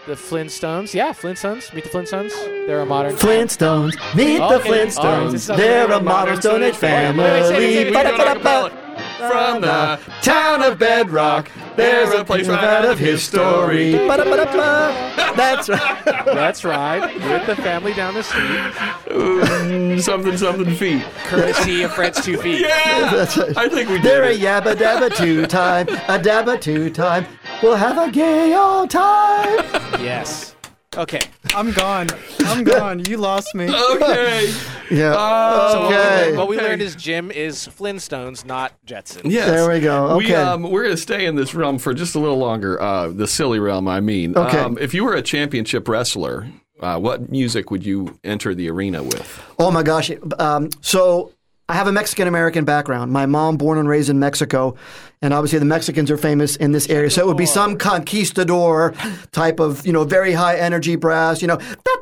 [0.05, 0.93] The Flintstones.
[0.93, 1.73] Yeah, Flintstones.
[1.73, 2.31] Meet the Flintstones.
[2.67, 3.15] They're a modern.
[3.15, 3.93] Flintstones.
[4.15, 4.43] Meet the Okay.
[4.43, 5.33] All right, this Flintstones.
[5.33, 7.23] is- They're a modern Stone Age family.
[7.23, 7.93] Wait, wait, say it, say it, say it.
[7.93, 8.79] Ba-da-ba-da-ba.
[9.17, 13.93] From the town of Bedrock, there's a place right out of his story.
[13.93, 15.33] Ba-da-ba-da-ba.
[15.37, 16.25] That's right.
[16.27, 18.73] Let's ride with the family down the street,
[19.07, 21.03] Mm, something something feet.
[21.27, 22.61] courtesy of Fred's Two Feet.
[22.61, 23.57] Yeah, That's right.
[23.57, 24.03] I think we did.
[24.03, 24.41] They're a it.
[24.41, 27.25] yabba dabba two time, a dabba two time.
[27.63, 29.59] We'll have a gay old time.
[30.03, 30.53] Yes.
[30.97, 31.21] Okay.
[31.55, 32.07] I'm gone.
[32.41, 33.05] I'm gone.
[33.05, 33.67] You lost me.
[33.95, 34.53] Okay.
[34.91, 35.15] Yeah.
[35.17, 36.35] Oh, okay.
[36.37, 36.67] What we Okay.
[36.67, 39.21] learned is Jim is Flintstones, not Jetsons.
[39.31, 39.47] Yes.
[39.49, 40.17] There we go.
[40.17, 40.35] We, Okay.
[40.35, 42.79] um, we're going to stay in this realm for just a little longer.
[42.79, 44.37] Uh, the silly realm, I mean.
[44.37, 44.59] Okay.
[44.59, 46.47] Um, if you were a championship wrestler,
[46.81, 49.41] uh, what music would you enter the arena with?
[49.57, 50.11] Oh my gosh.
[50.37, 51.31] Um, so
[51.69, 53.11] I have a Mexican American background.
[53.11, 54.75] My mom, born and raised in Mexico,
[55.23, 57.09] and obviously the Mexicans are famous in this area.
[57.09, 58.93] So it would be some conquistador
[59.31, 61.55] type of, you know, very high energy brass, you know.
[61.55, 61.99] And what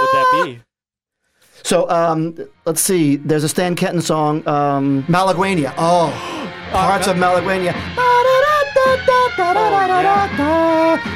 [0.00, 0.60] would that be?
[1.64, 3.16] So um, let's see.
[3.16, 5.74] There's a Stan Kenton song, um, Malaguena.
[6.76, 7.72] Oh, parts of Malaguena.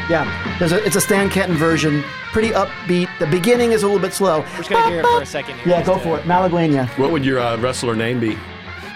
[0.09, 2.03] Yeah, there's a, it's a Stan Kenton version.
[2.33, 3.09] Pretty upbeat.
[3.19, 4.41] The beginning is a little bit slow.
[4.41, 5.57] We're just gonna hear it for a second.
[5.59, 5.69] Here.
[5.69, 6.25] Yeah, go for it.
[6.25, 6.89] Malaguena.
[6.99, 8.39] What would your uh, wrestler name be?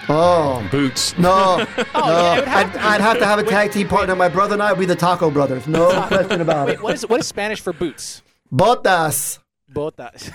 [0.08, 1.16] Oh, Boots.
[1.18, 1.64] no.
[1.94, 2.34] Oh, no.
[2.42, 4.16] yeah, have I'd, I'd have to have a tag team partner.
[4.16, 5.66] My brother and I would be the Taco Brothers.
[5.68, 6.72] No question about it.
[6.78, 8.22] Wait, what is what is Spanish for boots?
[8.52, 9.38] Botas.
[9.72, 10.30] Botas.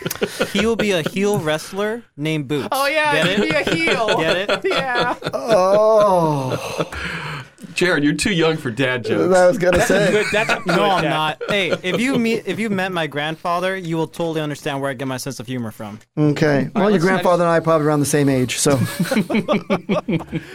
[0.51, 2.69] He will be a heel wrestler named Boots.
[2.71, 3.51] Oh yeah, Get it'd it?
[3.51, 4.17] be a heel.
[4.17, 4.61] Get it?
[4.65, 5.15] Yeah.
[5.33, 6.57] Oh,
[7.73, 9.35] Jared, you're too young for dad jokes.
[9.35, 10.11] I was gonna say.
[10.11, 10.27] Good.
[10.31, 11.41] That's a good No, I'm not.
[11.49, 14.93] Hey, if you meet if you met my grandfather, you will totally understand where I
[14.93, 15.99] get my sense of humor from.
[16.17, 16.69] Okay.
[16.75, 18.77] Well, your let's- grandfather and I are probably around the same age, so.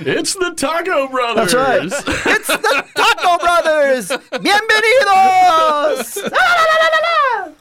[0.05, 1.53] It's the Taco Brothers.
[1.53, 1.83] That's right.
[1.83, 4.09] it's the Taco Brothers.
[4.33, 6.31] Bienvenidos.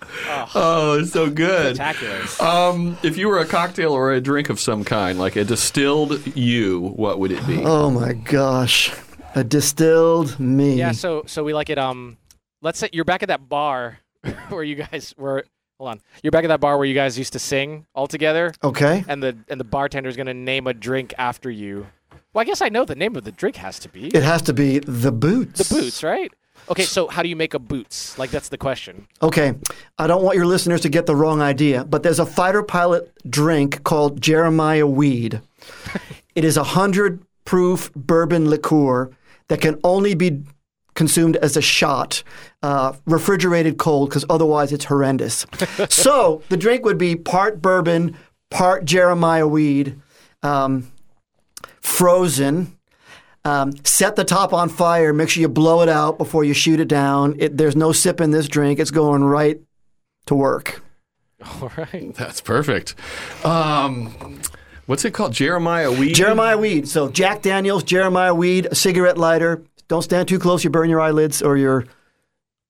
[0.54, 1.76] Oh, it's so good.
[1.76, 2.20] Spectacular.
[2.40, 6.36] Um, if you were a cocktail or a drink of some kind, like a distilled
[6.38, 7.62] you, what would it be?
[7.64, 8.94] oh my gosh,
[9.36, 10.76] a distilled me.
[10.76, 10.92] Yeah.
[10.92, 11.78] So so we like it.
[11.78, 12.18] Um,
[12.62, 14.00] let's say you're back at that bar
[14.50, 15.46] where you guys were.
[15.80, 16.02] Hold on.
[16.22, 19.04] You're back at that bar where you guys used to sing all together, Okay.
[19.08, 21.88] and the and the bartender's gonna name a drink after you.
[22.34, 24.42] Well, I guess I know the name of the drink has to be It has
[24.44, 25.68] to be the boots.
[25.68, 26.32] the boots, right?
[26.70, 28.18] Okay, so how do you make a boots?
[28.20, 29.08] Like that's the question.
[29.24, 29.56] Okay.
[29.98, 33.12] I don't want your listeners to get the wrong idea, but there's a fighter pilot
[33.28, 35.42] drink called Jeremiah Weed.
[36.36, 39.10] it is a hundred proof bourbon liqueur
[39.52, 40.42] that can only be
[40.94, 42.24] consumed as a shot,
[42.64, 45.46] uh, refrigerated cold, because otherwise it's horrendous.
[45.90, 48.16] so the drink would be part bourbon,
[48.50, 50.00] part Jeremiah Weed,
[50.42, 50.90] um,
[51.82, 52.78] frozen.
[53.44, 55.12] Um, set the top on fire.
[55.12, 57.36] Make sure you blow it out before you shoot it down.
[57.38, 58.80] It, there's no sip in this drink.
[58.80, 59.60] It's going right
[60.28, 60.82] to work.
[61.62, 62.16] All right.
[62.16, 62.96] That's perfect.
[63.44, 64.40] Um,
[64.86, 65.34] what's it called?
[65.34, 66.14] Jeremiah Weed.
[66.14, 66.88] Jeremiah Weed.
[66.88, 69.64] So Jack Daniels, Jeremiah Weed, a cigarette lighter.
[69.88, 70.64] Don't stand too close.
[70.64, 71.86] You burn your eyelids or your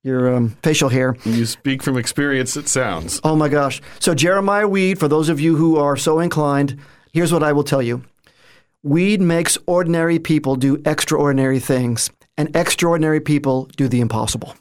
[0.03, 1.15] your um, facial hair.
[1.25, 2.57] You speak from experience.
[2.57, 3.19] It sounds.
[3.23, 3.81] Oh my gosh.
[3.99, 6.79] So Jeremiah Weed, for those of you who are so inclined,
[7.13, 8.03] here's what I will tell you.
[8.81, 12.09] Weed makes ordinary people do extraordinary things.
[12.37, 14.55] and extraordinary people do the impossible.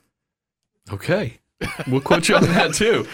[0.93, 1.40] Okay.
[1.87, 3.07] We'll quote you on that too.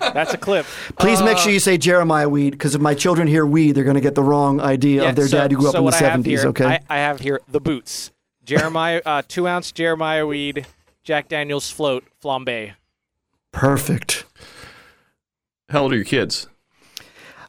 [0.12, 0.66] That's a clip.
[0.98, 3.94] Please make sure you say Jeremiah Weed, because if my children hear weed, they're going
[3.94, 5.84] to get the wrong idea Yeah, of their so- dad who grew up so in
[5.84, 6.64] the what I have 70s, okay?
[6.66, 8.10] I, I have here the boots.
[8.44, 10.66] Jeremiah, uh, two ounce Jeremiah weed,
[11.04, 12.72] Jack Daniels float, flambe.
[13.52, 14.24] Perfect.
[15.68, 16.48] How old are your kids?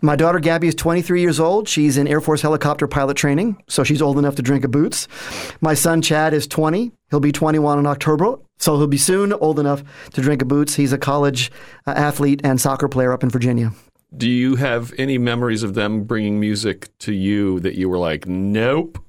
[0.01, 1.67] My daughter Gabby is 23 years old.
[1.67, 5.09] She's in Air Force helicopter pilot training, so she's old enough to drink a boots.
[5.59, 6.93] My son Chad is 20.
[7.09, 9.83] He'll be 21 in October, so he'll be soon old enough
[10.13, 10.75] to drink a boots.
[10.75, 11.51] He's a college
[11.85, 13.73] uh, athlete and soccer player up in Virginia.
[14.15, 18.25] Do you have any memories of them bringing music to you that you were like,
[18.25, 19.03] nope?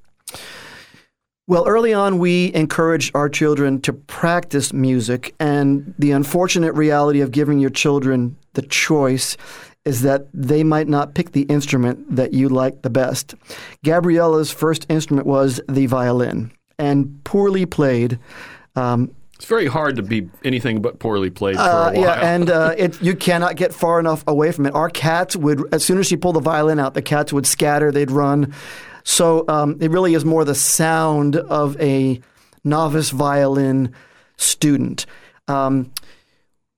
[1.47, 7.31] Well, early on, we encouraged our children to practice music, and the unfortunate reality of
[7.31, 9.37] giving your children the choice
[9.85, 13.35] is that they might not pick the instrument that you like the best.
[13.83, 18.19] Gabriella's first instrument was the violin, and poorly played.
[18.75, 21.95] Um, It's very hard to be anything but poorly played for uh, a while.
[21.95, 24.75] yeah, and uh, it, you cannot get far enough away from it.
[24.75, 27.91] Our cats would, as soon as she pulled the violin out, the cats would scatter,
[27.91, 28.53] they'd run.
[29.03, 32.21] So um, it really is more the sound of a
[32.63, 33.93] novice violin
[34.37, 35.07] student.
[35.47, 35.91] Um,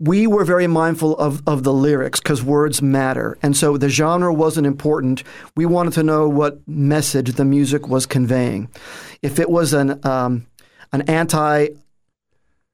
[0.03, 3.37] we were very mindful of, of the lyrics because words matter.
[3.41, 5.23] And so the genre wasn't important.
[5.55, 8.69] We wanted to know what message the music was conveying.
[9.21, 10.45] If it was an, um,
[10.91, 11.69] an anti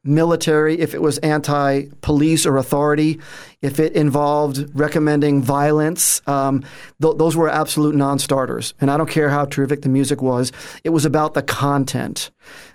[0.04, 3.20] military, if it was anti police or authority,
[3.62, 6.64] if it involved recommending violence, um,
[7.00, 8.74] th- those were absolute non starters.
[8.82, 10.52] And I don't care how terrific the music was,
[10.84, 12.32] it was about the content.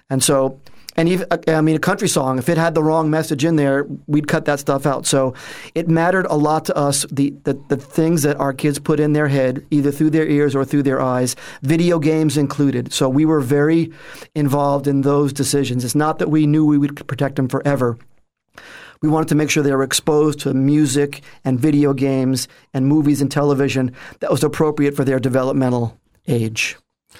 [0.09, 0.61] And so,
[0.97, 3.57] and even, uh, I mean, a country song, if it had the wrong message in
[3.57, 5.07] there, we'd cut that stuff out.
[5.07, 5.35] So
[5.75, 9.13] it mattered a lot to us, the, the, the things that our kids put in
[9.13, 12.93] their head, either through their ears or through their eyes, video games included.
[12.93, 13.93] So we were very
[14.35, 15.85] involved in those decisions.
[15.85, 17.99] It's not that we knew we would protect them forever.
[19.03, 23.21] We wanted to make sure they were exposed to music and video games and movies
[23.21, 26.77] and television that was appropriate for their developmental age.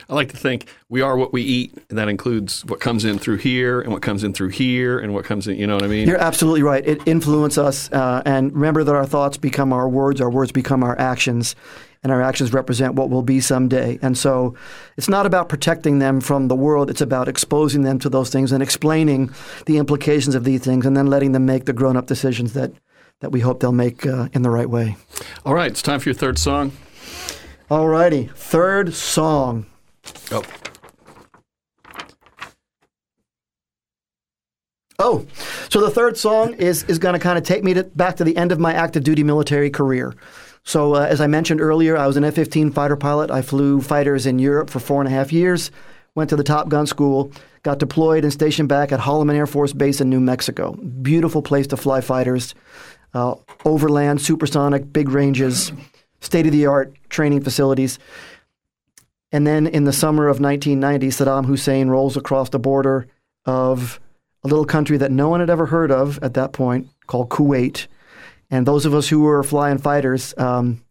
[0.09, 3.19] I like to think we are what we eat, and that includes what comes in
[3.19, 5.57] through here and what comes in through here and what comes in.
[5.57, 6.07] You know what I mean?
[6.07, 6.87] You're absolutely right.
[6.87, 10.83] It influences us, uh, and remember that our thoughts become our words, our words become
[10.83, 11.57] our actions,
[12.03, 13.99] and our actions represent what will be someday.
[14.03, 14.55] And so,
[14.97, 18.53] it's not about protecting them from the world; it's about exposing them to those things
[18.53, 19.31] and explaining
[19.67, 22.73] the implications of these things, and then letting them make the grown-up decisions that
[23.21, 24.97] that we hope they'll make uh, in the right way.
[25.47, 26.73] All right, it's time for your third song.
[27.71, 29.65] All righty, third song.
[30.31, 30.43] Oh,
[34.99, 35.27] Oh,
[35.71, 38.25] so the third song is is going to kind of take me to, back to
[38.25, 40.15] the end of my active duty military career.
[40.63, 43.31] So, uh, as I mentioned earlier, I was an F 15 fighter pilot.
[43.31, 45.71] I flew fighters in Europe for four and a half years,
[46.15, 47.33] went to the Top Gun school,
[47.65, 50.73] got deployed and stationed back at Holloman Air Force Base in New Mexico.
[50.75, 52.55] Beautiful place to fly fighters,
[53.15, 53.35] uh,
[53.65, 55.73] overland, supersonic, big ranges,
[56.21, 57.99] state of the art training facilities.
[59.35, 63.09] And then in the summer of 1990, Saddam Hussein rolls across the border
[63.45, 63.99] of
[64.45, 67.89] a little country that no one had ever heard of at that point called Kuwait.
[68.49, 70.85] And those of us who were flying fighters um,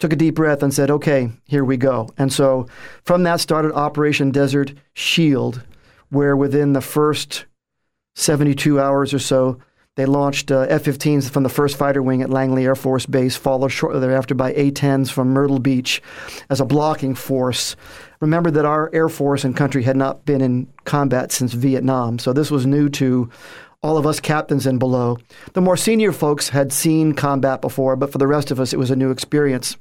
[0.00, 2.08] took a deep breath and said, okay, here we go.
[2.18, 2.66] And so
[3.04, 5.62] from that started Operation Desert Shield,
[6.08, 7.44] where within the first
[8.16, 9.60] 72 hours or so,
[9.98, 13.34] they launched uh, F 15s from the 1st Fighter Wing at Langley Air Force Base,
[13.34, 16.00] followed shortly thereafter by A 10s from Myrtle Beach
[16.48, 17.74] as a blocking force.
[18.20, 22.32] Remember that our Air Force and country had not been in combat since Vietnam, so
[22.32, 23.28] this was new to
[23.82, 25.18] all of us captains and below.
[25.54, 28.78] The more senior folks had seen combat before, but for the rest of us, it
[28.78, 29.76] was a new experience.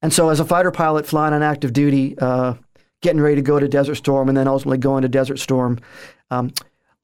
[0.00, 2.54] And so, as a fighter pilot flying on active duty, uh,
[3.02, 5.80] getting ready to go to Desert Storm, and then ultimately going to Desert Storm,
[6.30, 6.50] um,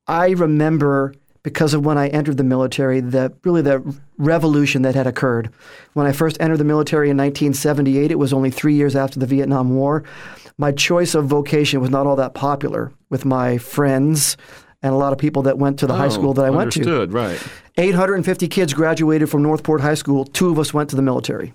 [0.06, 3.82] I remember because of when I entered the military, the really the
[4.18, 5.50] revolution that had occurred.
[5.94, 9.26] When I first entered the military in 1978, it was only three years after the
[9.26, 10.04] Vietnam War.
[10.58, 14.36] My choice of vocation was not all that popular with my friends
[14.82, 16.72] and a lot of people that went to the high Oh, school that I went
[16.72, 16.80] to.
[16.80, 17.42] understood, right.
[17.76, 20.24] 850 kids graduated from Northport High School.
[20.24, 21.52] Two of us went to the military,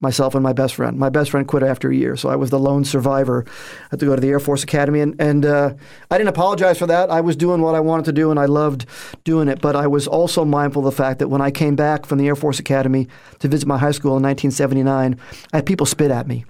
[0.00, 0.96] myself and my best friend.
[0.96, 3.44] My best friend quit after a year, so I was the lone survivor.
[3.48, 5.74] I had to go to the Air Force Academy, and, and uh,
[6.10, 7.10] I didn't apologize for that.
[7.10, 8.86] I was doing what I wanted to do, and I loved
[9.24, 9.60] doing it.
[9.60, 12.28] But I was also mindful of the fact that when I came back from the
[12.28, 13.08] Air Force Academy
[13.40, 15.18] to visit my high school in 1979,
[15.52, 16.44] I had people spit at me.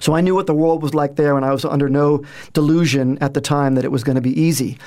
[0.00, 3.18] So I knew what the world was like there, and I was under no delusion
[3.20, 4.78] at the time that it was going to be easy.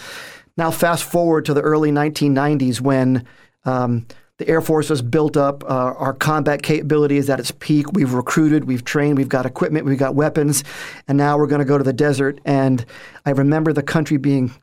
[0.58, 3.24] Now, fast forward to the early 1990s when
[3.66, 4.08] um,
[4.38, 5.64] the Air Force has built up.
[5.64, 7.92] Uh, our combat capability is at its peak.
[7.94, 10.64] We've recruited, we've trained, we've got equipment, we've got weapons,
[11.08, 12.40] and now we're going to go to the desert.
[12.46, 12.86] And
[13.26, 14.54] I remember the country being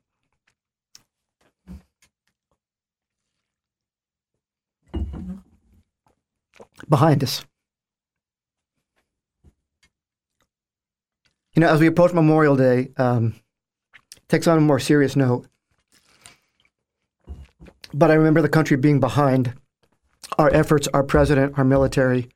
[6.88, 7.44] behind us.
[11.54, 13.34] You know, as we approach Memorial Day, um,
[14.28, 15.46] takes on a more serious note.
[17.92, 19.54] But I remember the country being behind
[20.38, 22.28] our efforts, our president, our military.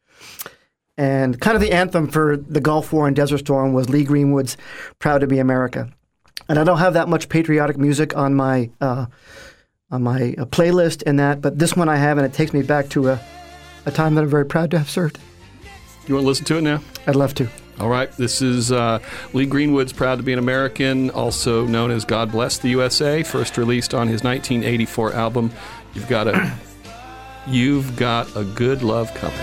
[0.96, 4.56] And kind of the anthem for the Gulf War and Desert Storm was Lee Greenwood's
[4.98, 5.90] "Proud to Be America."
[6.48, 9.06] And I don't have that much patriotic music on my uh,
[9.90, 12.62] on my uh, playlist and that, but this one I have, and it takes me
[12.62, 13.20] back to a,
[13.86, 15.18] a time that I'm very proud to have served.
[16.06, 16.80] You want to listen to it now?
[17.06, 17.48] I'd love to.
[17.80, 18.10] All right.
[18.12, 18.98] This is uh,
[19.32, 23.56] Lee Greenwood's Proud to be an American, also known as God Bless the USA, first
[23.56, 25.52] released on his 1984 album.
[25.94, 26.58] You've got a
[27.50, 29.38] You've Got a Good Love Coming.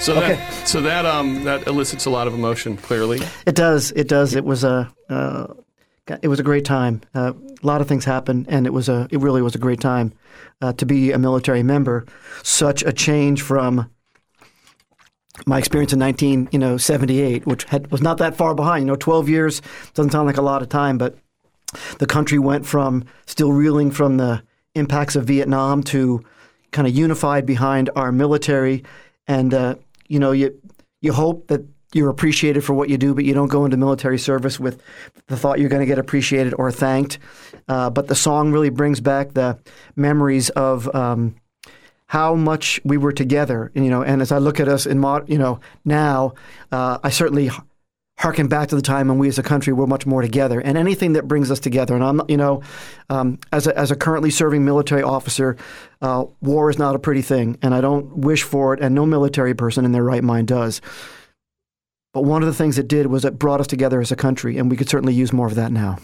[0.00, 0.34] So Okay.
[0.36, 3.20] that so that um that elicits a lot of emotion clearly.
[3.44, 3.92] It does.
[3.92, 4.34] It does.
[4.34, 4.90] It was a.
[5.10, 5.48] Uh,
[6.22, 7.02] it was a great time.
[7.14, 9.06] Uh, a lot of things happened, and it was a.
[9.10, 10.14] It really was a great time
[10.62, 12.06] uh, to be a military member.
[12.42, 13.90] Such a change from
[15.46, 18.82] my experience in nineteen, you know, seventy eight, which had, was not that far behind.
[18.82, 19.60] You know, twelve years
[19.92, 21.18] doesn't sound like a lot of time, but
[21.98, 24.42] the country went from still reeling from the
[24.74, 26.24] impacts of Vietnam to
[26.70, 28.84] kind of unified behind our military,
[29.26, 29.74] and uh,
[30.08, 30.60] you know, you
[31.00, 34.18] you hope that you're appreciated for what you do, but you don't go into military
[34.18, 34.80] service with
[35.26, 37.18] the thought you're going to get appreciated or thanked.
[37.68, 39.58] Uh, but the song really brings back the
[39.96, 41.34] memories of um,
[42.06, 43.72] how much we were together.
[43.74, 46.34] And, you know, and as I look at us in mod, you know, now,
[46.70, 47.50] uh, I certainly
[48.20, 50.60] harken back to the time when we as a country were much more together.
[50.60, 52.62] And anything that brings us together, and I'm, you know,
[53.08, 55.56] um, as a, as a currently serving military officer,
[56.02, 59.06] uh, war is not a pretty thing, and I don't wish for it, and no
[59.06, 60.82] military person in their right mind does.
[62.12, 64.58] But one of the things it did was it brought us together as a country,
[64.58, 65.96] and we could certainly use more of that now.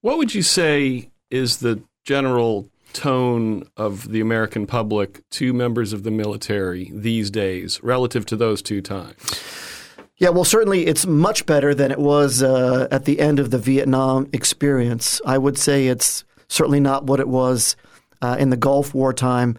[0.00, 6.04] What would you say is the general tone of the American public to members of
[6.04, 9.73] the military these days relative to those two times?
[10.18, 13.58] Yeah, well, certainly it's much better than it was uh, at the end of the
[13.58, 15.20] Vietnam experience.
[15.26, 17.74] I would say it's certainly not what it was
[18.22, 19.58] uh, in the Gulf War time.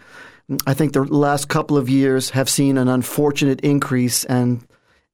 [0.65, 4.65] I think the last couple of years have seen an unfortunate increase and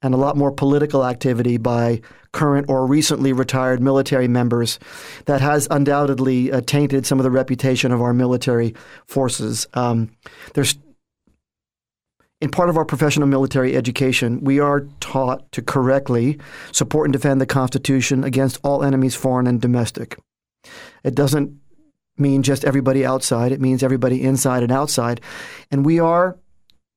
[0.04, 4.80] and a lot more political activity by current or recently retired military members
[5.26, 8.74] that has undoubtedly uh, tainted some of the reputation of our military
[9.06, 9.68] forces.
[9.76, 10.10] Um,
[10.56, 10.76] there's
[12.42, 16.40] in part of our professional military education, we are taught to correctly
[16.72, 20.18] support and defend the Constitution against all enemies, foreign and domestic.
[21.04, 21.60] It doesn't
[22.18, 25.22] mean just everybody outside, it means everybody inside and outside.
[25.70, 26.38] And we are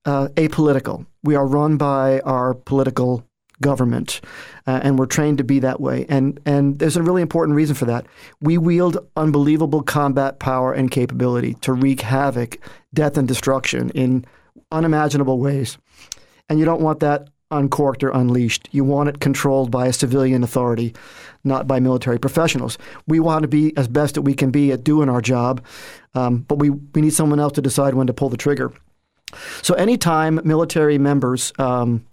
[0.06, 1.06] uh, apolitical.
[1.22, 3.24] We are run by our political
[3.60, 4.20] government,
[4.66, 6.06] uh, and we're trained to be that way.
[6.08, 8.06] And and there's a really important reason for that.
[8.40, 12.58] We wield unbelievable combat power and capability to wreak havoc,
[12.92, 14.24] death, and destruction in
[14.74, 15.78] unimaginable ways.
[16.48, 18.68] And you don't want that uncorked or unleashed.
[18.72, 20.94] You want it controlled by a civilian authority,
[21.44, 22.76] not by military professionals.
[23.06, 25.64] We want to be as best that we can be at doing our job,
[26.14, 28.72] um, but we, we need someone else to decide when to pull the trigger.
[29.62, 32.04] So anytime military members um,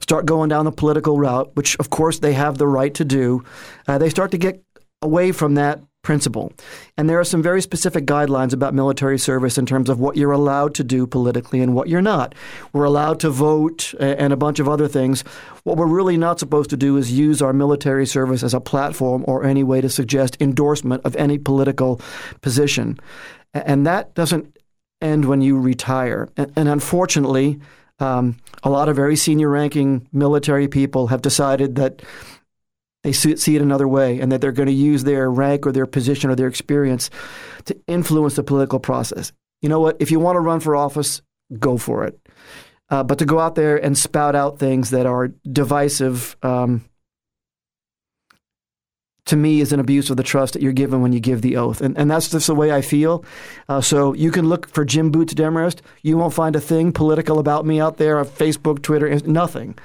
[0.00, 3.44] start going down the political route, which of course they have the right to do,
[3.88, 4.62] uh, they start to get
[5.02, 6.52] away from that principle.
[6.96, 10.30] And there are some very specific guidelines about military service in terms of what you're
[10.30, 12.32] allowed to do politically and what you're not.
[12.72, 15.24] We're allowed to vote and a bunch of other things.
[15.64, 19.24] What we're really not supposed to do is use our military service as a platform
[19.26, 22.00] or any way to suggest endorsement of any political
[22.40, 23.00] position.
[23.52, 24.56] And that doesn't
[25.00, 26.28] end when you retire.
[26.36, 27.58] And, unfortunately,
[27.98, 32.02] um, a lot of very senior ranking military people have decided that
[33.06, 35.86] they see it another way and that they're going to use their rank or their
[35.86, 37.08] position or their experience
[37.64, 39.32] to influence the political process.
[39.62, 39.96] You know what?
[40.00, 41.22] If you want to run for office,
[41.56, 42.18] go for it.
[42.90, 46.84] Uh, but to go out there and spout out things that are divisive, um,
[49.26, 51.56] to me, is an abuse of the trust that you're given when you give the
[51.56, 51.80] oath.
[51.80, 53.24] And, and that's just the way I feel.
[53.68, 55.80] Uh, so you can look for Jim Boots Demarest.
[56.02, 59.78] You won't find a thing political about me out there on Facebook, Twitter, nothing.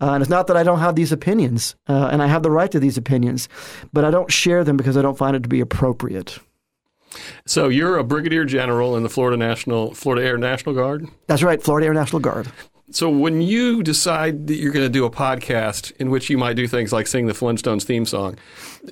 [0.00, 2.50] Uh, and it's not that I don't have these opinions, uh, and I have the
[2.50, 3.48] right to these opinions,
[3.92, 6.38] but I don't share them because I don't find it to be appropriate.
[7.44, 11.08] So you're a brigadier general in the Florida National Florida Air National Guard.
[11.26, 12.48] That's right, Florida Air National Guard.
[12.92, 16.54] So when you decide that you're going to do a podcast in which you might
[16.54, 18.36] do things like sing the Flintstones theme song,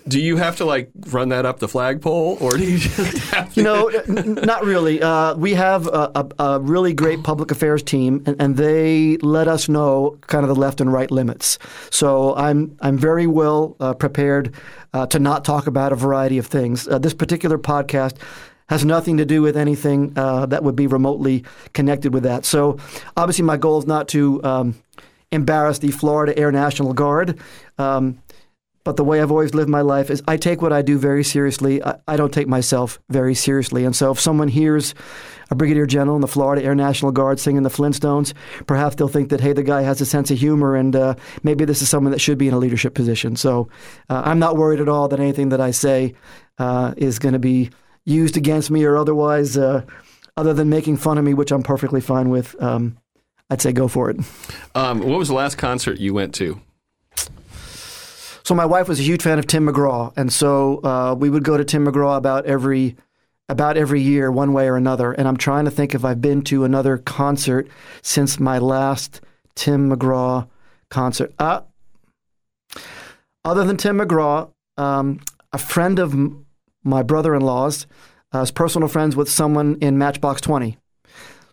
[0.06, 3.56] do you have to like run that up the flagpole, or do you just?
[3.56, 5.02] You know, not really.
[5.02, 9.48] Uh, we have a, a, a really great public affairs team, and, and they let
[9.48, 11.58] us know kind of the left and right limits.
[11.90, 14.54] So I'm I'm very well uh, prepared
[14.92, 16.86] uh, to not talk about a variety of things.
[16.86, 18.16] Uh, this particular podcast
[18.68, 22.44] has nothing to do with anything uh, that would be remotely connected with that.
[22.44, 22.78] So
[23.16, 24.74] obviously, my goal is not to um,
[25.32, 27.38] embarrass the Florida Air National Guard.
[27.78, 28.18] Um,
[28.84, 31.22] but the way I've always lived my life is I take what I do very
[31.22, 31.84] seriously.
[31.84, 33.84] I, I don't take myself very seriously.
[33.84, 34.94] And so if someone hears
[35.50, 38.32] a brigadier general in the Florida Air National Guard singing the Flintstones,
[38.66, 41.66] perhaps they'll think that, hey, the guy has a sense of humor and uh, maybe
[41.66, 43.36] this is someone that should be in a leadership position.
[43.36, 43.68] So
[44.08, 46.14] uh, I'm not worried at all that anything that I say
[46.58, 47.70] uh, is going to be
[48.08, 49.84] used against me or otherwise, uh,
[50.36, 52.60] other than making fun of me, which I'm perfectly fine with.
[52.62, 52.98] Um,
[53.50, 54.18] I'd say go for it.
[54.74, 56.60] Um, what was the last concert you went to?
[58.44, 61.44] So my wife was a huge fan of Tim McGraw, and so uh, we would
[61.44, 62.96] go to Tim McGraw about every
[63.50, 65.12] about every year, one way or another.
[65.12, 67.68] And I'm trying to think if I've been to another concert
[68.02, 69.22] since my last
[69.54, 70.48] Tim McGraw
[70.90, 71.32] concert.
[71.38, 71.62] Uh,
[73.44, 75.20] other than Tim McGraw, um,
[75.52, 76.14] a friend of
[76.84, 77.86] my brother-in-law's
[78.32, 80.78] uh, personal friends with someone in Matchbox 20.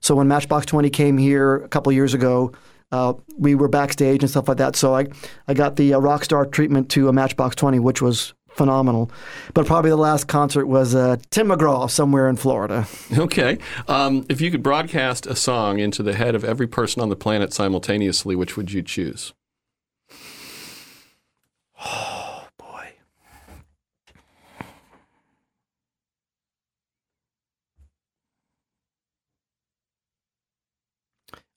[0.01, 2.51] So when Matchbox 20 came here a couple years ago,
[2.91, 4.75] uh, we were backstage and stuff like that.
[4.75, 5.07] So I,
[5.47, 9.11] I got the uh, rock star treatment to a Matchbox 20, which was phenomenal.
[9.53, 12.87] But probably the last concert was uh, Tim McGraw somewhere in Florida.
[13.17, 13.57] Okay.
[13.87, 17.15] Um, if you could broadcast a song into the head of every person on the
[17.15, 19.33] planet simultaneously, which would you choose?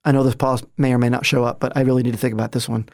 [0.09, 2.17] I know this pause may or may not show up, but I really need to
[2.17, 2.89] think about this one.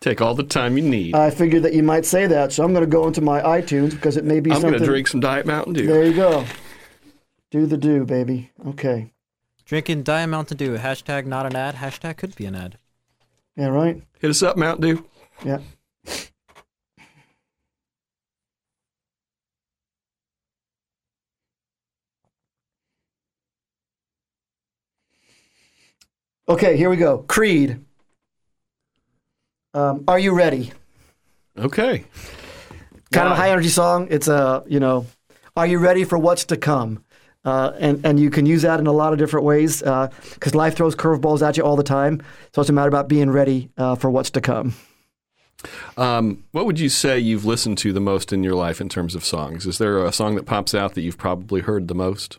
[0.00, 1.14] Take all the time you need.
[1.14, 3.92] I figured that you might say that, so I'm going to go into my iTunes
[3.92, 4.80] because it may be I'm going something.
[4.80, 5.86] to drink some Diet Mountain Dew.
[5.86, 6.44] There you go.
[7.50, 8.50] Do the do, baby.
[8.66, 9.10] Okay.
[9.64, 10.76] Drinking Diet Mountain Dew.
[10.76, 11.76] Hashtag not an ad.
[11.76, 12.76] Hashtag could be an ad.
[13.56, 14.02] Yeah, right?
[14.18, 15.06] Hit us up, Mountain Dew.
[15.46, 15.60] Yeah.
[26.48, 27.18] Okay, here we go.
[27.18, 27.80] Creed.
[29.74, 30.72] Um, are you ready?
[31.58, 32.04] Okay.
[33.12, 34.08] Kind of a high energy song.
[34.10, 35.06] It's a, you know,
[35.56, 37.04] are you ready for what's to come?
[37.44, 40.76] Uh, and, and you can use that in a lot of different ways because life
[40.76, 42.22] throws curveballs at you all the time.
[42.54, 44.74] So it's a matter about being ready uh, for what's to come.
[45.96, 49.14] Um, what would you say you've listened to the most in your life in terms
[49.14, 49.66] of songs?
[49.66, 52.38] Is there a song that pops out that you've probably heard the most?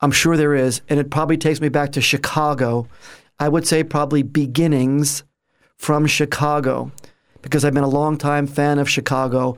[0.00, 2.86] I'm sure there is, and it probably takes me back to Chicago.
[3.38, 5.24] I would say probably beginnings
[5.76, 6.92] from Chicago
[7.42, 9.56] because I've been a long time fan of Chicago,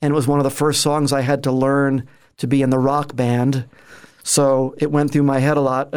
[0.00, 2.70] and it was one of the first songs I had to learn to be in
[2.70, 3.66] the rock band.
[4.22, 5.90] So it went through my head a lot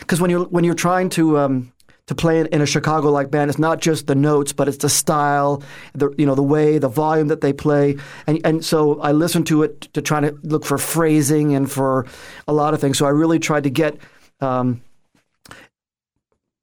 [0.00, 1.72] because when you're when you're trying to um,
[2.06, 4.76] to play in, in a Chicago like band, it's not just the notes, but it's
[4.78, 5.62] the style,
[5.94, 7.96] the you know the way, the volume that they play,
[8.26, 12.06] and and so I listened to it to try to look for phrasing and for
[12.46, 12.98] a lot of things.
[12.98, 13.98] So I really tried to get.
[14.40, 14.82] Um,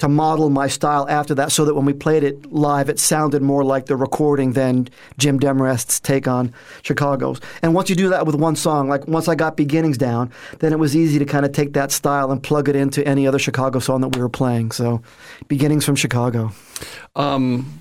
[0.01, 3.43] to model my style after that, so that when we played it live, it sounded
[3.43, 4.87] more like the recording than
[5.19, 7.39] Jim Demarest's take on Chicago's.
[7.61, 10.73] And once you do that with one song, like once I got beginnings down, then
[10.73, 13.37] it was easy to kind of take that style and plug it into any other
[13.37, 14.71] Chicago song that we were playing.
[14.71, 15.03] So,
[15.47, 16.51] beginnings from Chicago.
[17.15, 17.80] Um,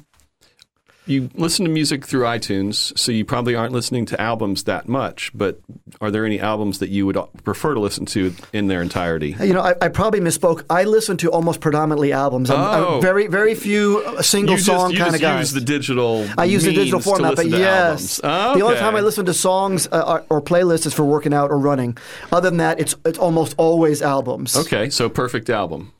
[1.11, 5.31] you listen to music through iTunes, so you probably aren't listening to albums that much.
[5.35, 5.61] But
[6.01, 9.37] are there any albums that you would prefer to listen to in their entirety?
[9.41, 10.65] You know, I, I probably misspoke.
[10.71, 12.51] I listen to almost predominantly albums.
[12.51, 13.01] I'm, I'm Oh.
[13.01, 15.39] very, very few uh, single song kind of guy.
[15.41, 16.27] use the digital.
[16.39, 18.59] I use the digital format, but yes, albums.
[18.59, 21.51] the only time I listen to songs uh, or, or playlists is for working out
[21.51, 21.99] or running.
[22.33, 24.57] Other than that, it's it's almost always albums.
[24.57, 25.93] Okay, so perfect album,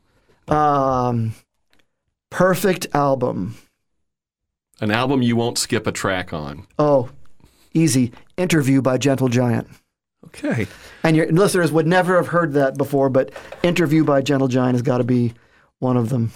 [0.47, 1.33] Um,
[2.29, 3.55] perfect album.
[4.81, 6.67] An album you won't skip a track on.
[6.77, 7.09] Oh,
[7.73, 8.11] easy.
[8.35, 9.67] Interview by Gentle Giant.
[10.25, 10.67] Okay.
[11.03, 13.31] And your listeners would never have heard that before, but
[13.63, 15.33] Interview by Gentle Giant has got to be
[15.79, 16.31] one of them.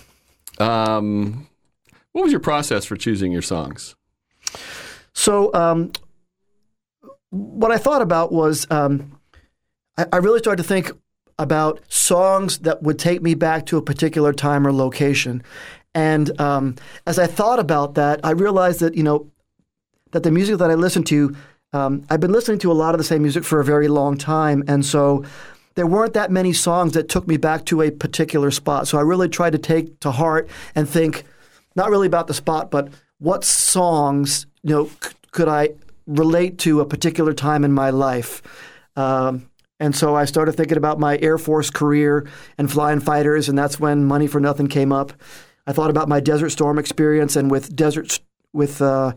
[0.59, 1.47] Um,
[2.13, 3.95] what was your process for choosing your songs?
[5.13, 5.91] So, um,
[7.29, 9.19] what I thought about was um,
[9.97, 10.91] I, I really started to think
[11.37, 15.43] about songs that would take me back to a particular time or location.
[15.95, 16.75] And um,
[17.07, 19.31] as I thought about that, I realized that, you know,
[20.11, 21.35] that the music that I listen to,
[21.73, 24.17] um, I've been listening to a lot of the same music for a very long
[24.17, 25.25] time, and so
[25.75, 28.87] there weren't that many songs that took me back to a particular spot.
[28.87, 31.23] So I really tried to take to heart and think,
[31.75, 32.89] not really about the spot, but
[33.19, 35.69] what songs you know c- could I
[36.07, 38.41] relate to a particular time in my life.
[38.95, 42.27] Um, and so I started thinking about my Air Force career
[42.57, 45.11] and flying fighters, and that's when Money for Nothing came up.
[45.67, 48.19] I thought about my Desert Storm experience, and with Desert
[48.53, 49.13] with uh,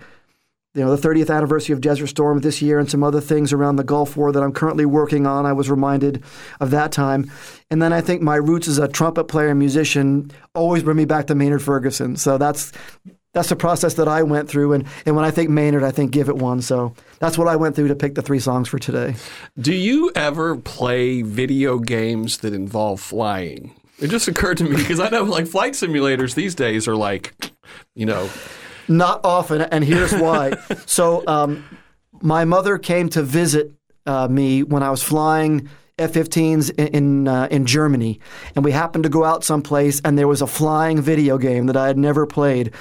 [0.75, 3.77] you know the 30th anniversary of Desert Storm this year, and some other things around
[3.77, 5.47] the Gulf War that I'm currently working on.
[5.47, 6.23] I was reminded
[6.61, 7.31] of that time,
[7.71, 11.05] and then I think my roots as a trumpet player and musician always bring me
[11.05, 12.17] back to Maynard Ferguson.
[12.17, 12.73] So that's
[13.35, 14.73] that's the process that I went through.
[14.73, 16.63] And, and when I think Maynard, I think Give It One.
[16.63, 19.15] So that's what I went through to pick the three songs for today.
[19.59, 23.78] Do you ever play video games that involve flying?
[24.01, 27.53] It just occurred to me because I know like flight simulators these days are like,
[27.95, 28.31] you know,
[28.87, 30.53] Not often, and here's why.
[30.87, 31.65] so um,
[32.21, 33.73] my mother came to visit
[34.07, 35.69] uh, me when I was flying
[35.99, 38.21] F-15s in in, uh, in Germany,
[38.55, 41.77] and we happened to go out someplace, and there was a flying video game that
[41.77, 42.73] I had never played.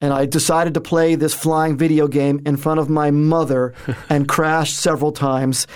[0.00, 3.74] And I decided to play this flying video game in front of my mother
[4.08, 5.66] and crashed several times.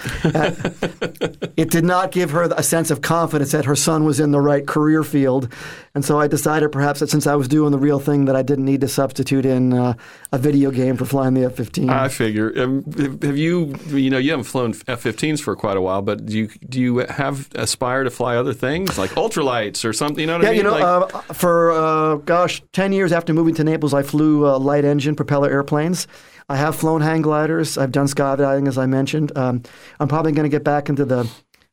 [1.56, 4.40] It did not give her a sense of confidence that her son was in the
[4.40, 5.52] right career field.
[5.94, 8.42] And so I decided perhaps that since I was doing the real thing, that I
[8.42, 9.94] didn't need to substitute in uh,
[10.32, 11.90] a video game for flying the F 15.
[11.90, 12.52] I figure.
[12.62, 12.82] Um,
[13.22, 16.48] have you, you know, you haven't flown F-15s for quite a while, but do you
[16.68, 20.20] do you have aspire to fly other things like ultralights or something?
[20.20, 20.58] You know what Yeah, I mean?
[20.58, 24.46] you know, Like- uh, for uh, gosh, ten years after moving to Naples, I flew
[24.46, 26.06] uh, light engine propeller airplanes.
[26.46, 27.78] I have flown hang gliders.
[27.78, 29.32] I've done skydiving, as I mentioned.
[29.38, 29.62] Um,
[29.98, 31.26] I'm probably going to get back into the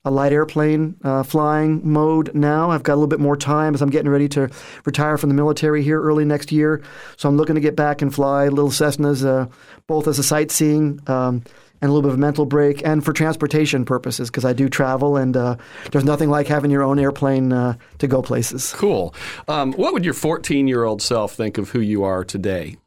[0.06, 2.72] a light airplane uh, flying mode now.
[2.72, 4.50] I've got a little bit more time as I'm getting ready to
[4.86, 6.82] retire from the military here early next year.
[7.18, 9.50] So I'm looking to get back and fly little Cessnas, uh,
[9.86, 11.02] both as a sightseeing.
[11.08, 11.44] Um,
[11.82, 14.70] and a little bit of a mental break, and for transportation purposes, because I do
[14.70, 15.56] travel, and uh,
[15.92, 18.74] there's nothing like having your own airplane uh, to go places.
[18.74, 19.14] cool.
[19.48, 22.78] Um, what would your 14 year old self think of who you are today?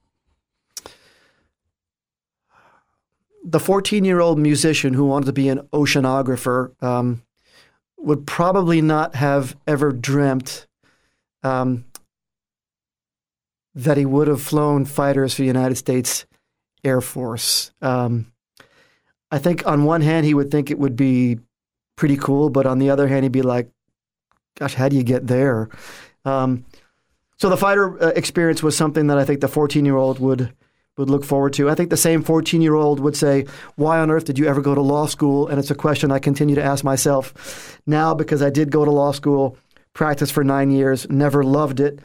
[3.43, 7.23] the 14 year old musician who wanted to be an oceanographer um,
[7.99, 10.67] would probably not have ever dreamt
[11.43, 11.85] um,
[13.75, 16.27] that he would have flown fighters for the United States
[16.85, 17.73] Air Force.
[17.81, 18.32] Um,
[19.33, 21.39] I think on one hand, he would think it would be
[21.97, 23.71] pretty cool, but on the other hand, he'd be like,
[24.59, 25.71] gosh, how do you get there?
[26.25, 26.67] Um,
[27.39, 30.53] so the fighter uh, experience was something that I think the 14 year old would
[30.99, 31.71] would look forward to.
[31.71, 34.61] I think the same 14 year old would say, Why on earth did you ever
[34.61, 35.49] go to law school?
[35.49, 38.91] And it's a question I continue to ask myself now because I did go to
[38.91, 39.57] law school,
[39.95, 42.01] practiced for nine years, never loved it.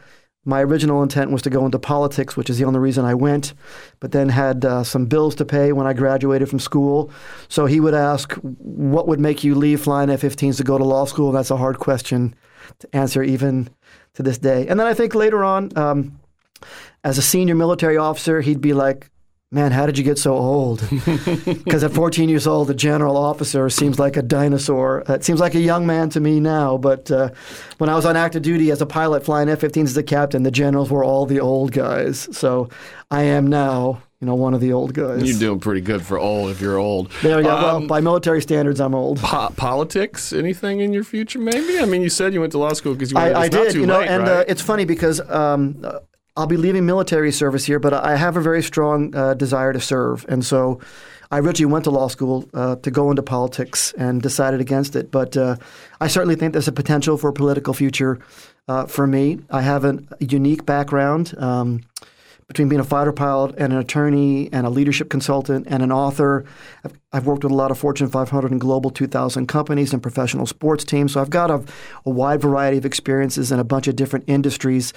[0.48, 3.54] My original intent was to go into politics, which is the only reason I went,
[4.00, 7.12] but then had uh, some bills to pay when I graduated from school.
[7.50, 10.86] So he would ask, What would make you leave flying F 15s to go to
[10.86, 11.28] law school?
[11.28, 12.34] And that's a hard question
[12.80, 13.70] to answer even
[14.14, 14.66] to this day.
[14.68, 16.18] And then I think later on, um,
[17.04, 19.10] as a senior military officer, he'd be like,
[19.50, 20.82] Man, how did you get so old?
[21.68, 25.04] Because at 14 years old, a general officer seems like a dinosaur.
[25.08, 27.30] It seems like a young man to me now, but uh,
[27.78, 30.44] when I was on active duty as a pilot flying F 15s as a captain,
[30.44, 32.28] the generals were all the old guys.
[32.38, 32.70] So
[33.12, 35.24] I am now, you know, one of the old guys.
[35.30, 37.10] You're doing pretty good for old if you're old.
[37.22, 37.56] There we go.
[37.56, 39.20] well, Um, by military standards, I'm old.
[39.20, 40.32] po- politics?
[40.34, 41.40] Anything in your future?
[41.40, 41.80] Maybe.
[41.80, 43.36] I mean, you said you went to law school because you wanted.
[43.36, 44.32] I, I did, too you know, late, and right?
[44.40, 46.00] uh, it's funny because um, uh,
[46.38, 49.80] I'll be leaving military service here, but I have a very strong uh, desire to
[49.80, 50.80] serve, and so
[51.32, 55.12] I originally went to law school uh, to go into politics and decided against it.
[55.12, 55.58] But uh,
[56.00, 58.20] I certainly think there's a potential for a political future
[58.68, 59.40] uh, for me.
[59.50, 61.34] I have a unique background.
[61.40, 61.82] Um,
[62.48, 66.46] between being a fighter pilot and an attorney and a leadership consultant and an author.
[66.86, 70.46] I've, I've worked with a lot of Fortune 500 and Global 2000 companies and professional
[70.46, 71.12] sports teams.
[71.12, 71.62] So I've got a,
[72.06, 74.94] a wide variety of experiences in a bunch of different industries.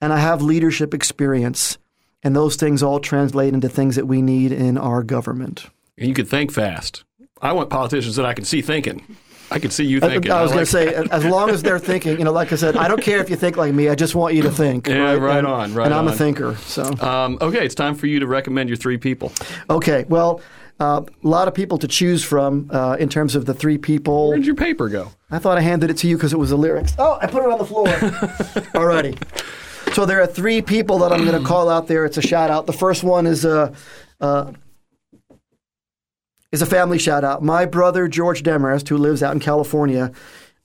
[0.00, 1.78] And I have leadership experience.
[2.22, 5.66] And those things all translate into things that we need in our government.
[5.96, 7.04] And you can think fast.
[7.40, 9.16] I want politicians that I can see thinking.
[9.50, 10.32] I can see you thinking.
[10.32, 12.56] I was I going to say, as long as they're thinking, you know, like I
[12.56, 13.88] said, I don't care if you think like me.
[13.88, 14.88] I just want you to think.
[14.88, 16.56] Yeah, right And- on, right And I'm a thinker.
[16.56, 16.82] So.
[17.00, 19.32] Um, okay, it's time for you to recommend your three people.
[19.70, 20.40] Okay, well,
[20.80, 24.30] uh, a lot of people to choose from uh, in terms of the three people.
[24.30, 25.12] Where'd your paper go?
[25.30, 26.94] I thought I handed it to you because it was the lyrics.
[26.98, 27.86] Oh, I put it on the floor.
[28.74, 29.16] Alrighty.
[29.92, 32.04] So there are three people that I'm going to call out there.
[32.04, 32.66] It's a shout out.
[32.66, 33.72] The first one is a
[34.20, 34.52] uh,
[36.52, 37.42] is a family shout out.
[37.42, 40.12] My brother George Demarest, who lives out in California,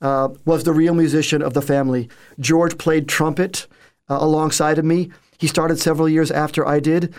[0.00, 2.08] uh, was the real musician of the family.
[2.40, 3.66] George played trumpet
[4.08, 5.10] uh, alongside of me.
[5.38, 7.14] He started several years after I did.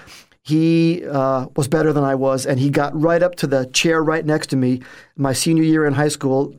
[0.45, 4.03] he uh, was better than I was, and he got right up to the chair
[4.03, 4.81] right next to me.
[5.15, 6.53] My senior year in high school,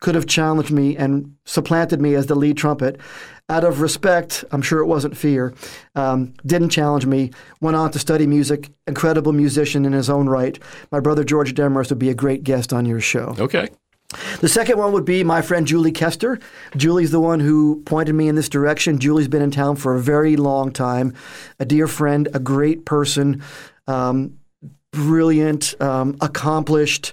[0.00, 3.00] could have challenged me and supplanted me as the lead trumpet.
[3.50, 5.52] Out of respect, I'm sure it wasn't fear,
[5.94, 7.30] um, didn't challenge me.
[7.60, 10.58] Went on to study music, incredible musician in his own right.
[10.90, 13.34] My brother George Demarest would be a great guest on your show.
[13.38, 13.68] Okay.
[14.40, 16.38] The second one would be my friend Julie Kester.
[16.74, 18.98] Julie's the one who pointed me in this direction.
[18.98, 21.12] Julie's been in town for a very long time,
[21.58, 23.42] a dear friend, a great person,
[23.86, 24.38] um,
[24.90, 27.12] brilliant, um, accomplished.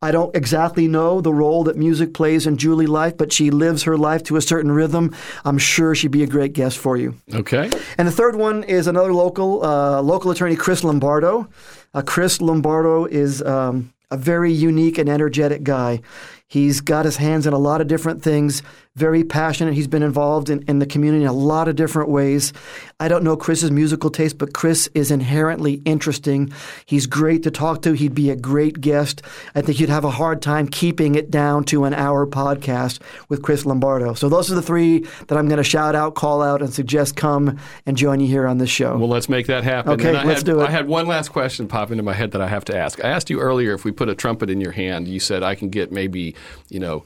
[0.00, 3.82] I don't exactly know the role that music plays in Julie's life, but she lives
[3.82, 5.12] her life to a certain rhythm.
[5.44, 7.16] I'm sure she'd be a great guest for you.
[7.34, 7.68] Okay.
[7.96, 11.48] And the third one is another local uh, local attorney, Chris Lombardo.
[11.94, 16.00] Uh, Chris Lombardo is um, a very unique and energetic guy.
[16.46, 18.62] He's got his hands in a lot of different things,
[18.98, 19.74] very passionate.
[19.74, 22.52] He's been involved in, in the community in a lot of different ways.
[23.00, 26.52] I don't know Chris's musical taste, but Chris is inherently interesting.
[26.84, 27.92] He's great to talk to.
[27.92, 29.22] He'd be a great guest.
[29.54, 33.42] I think you'd have a hard time keeping it down to an hour podcast with
[33.42, 34.14] Chris Lombardo.
[34.14, 37.14] So those are the three that I'm going to shout out, call out, and suggest
[37.14, 38.98] come and join you here on this show.
[38.98, 39.92] Well, let's make that happen.
[39.92, 40.68] Okay, let's had, do it.
[40.68, 43.04] I had one last question pop into my head that I have to ask.
[43.04, 45.54] I asked you earlier if we put a trumpet in your hand, you said I
[45.54, 46.34] can get maybe,
[46.68, 47.04] you know,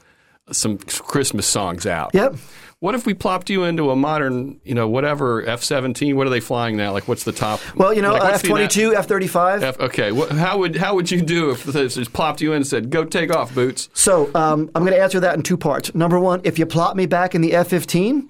[0.51, 2.11] some Christmas songs out.
[2.13, 2.35] Yep.
[2.79, 6.17] What if we plopped you into a modern, you know, whatever F seventeen?
[6.17, 6.91] What are they flying now?
[6.91, 7.61] Like, what's the top?
[7.77, 9.63] Well, you know, F twenty two, F thirty five.
[9.79, 12.67] Okay, what, how would how would you do if this just plopped you in and
[12.67, 13.87] said, "Go take off, boots"?
[13.93, 15.95] So um, I'm going to answer that in two parts.
[15.95, 18.27] Number one, if you plot me back in the F-15,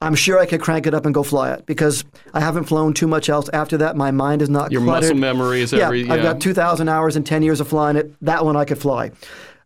[0.00, 2.94] I'm sure I could crank it up and go fly it because I haven't flown
[2.94, 3.96] too much else after that.
[3.96, 5.10] My mind is not Your cluttered.
[5.10, 6.08] muscle memory is yeah, every.
[6.08, 8.14] I've got 2,000 hours and 10 years of flying it.
[8.22, 9.10] That one I could fly.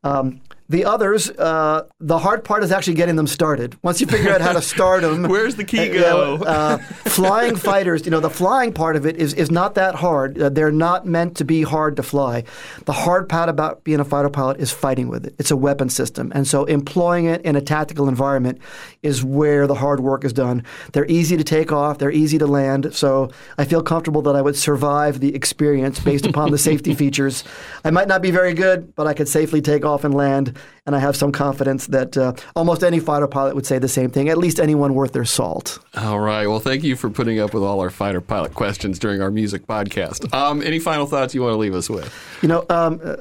[0.03, 3.77] Um, the others, uh, the hard part is actually getting them started.
[3.83, 6.37] Once you figure out how to start them, Where's the key uh, go?
[6.37, 10.41] uh, flying fighters, you know, the flying part of it is, is not that hard.
[10.41, 12.45] Uh, they're not meant to be hard to fly.
[12.87, 15.35] The hard part about being a fighter pilot is fighting with it.
[15.39, 16.33] It's a weapon system.
[16.35, 18.59] And so employing it in a tactical environment
[19.03, 20.65] is where the hard work is done.
[20.93, 22.95] They're easy to take off, they're easy to land.
[22.95, 27.45] So I feel comfortable that I would survive the experience based upon the safety features.
[27.85, 30.54] I might not be very good, but I could safely take off and land.
[30.87, 34.11] And I have some confidence that uh, almost any fighter pilot would say the same
[34.11, 35.79] thing, at least anyone worth their salt.
[35.97, 36.47] All right.
[36.47, 39.67] Well, thank you for putting up with all our fighter pilot questions during our music
[39.67, 40.33] podcast.
[40.35, 42.13] Um, any final thoughts you want to leave us with?
[42.43, 43.17] You know, um, uh,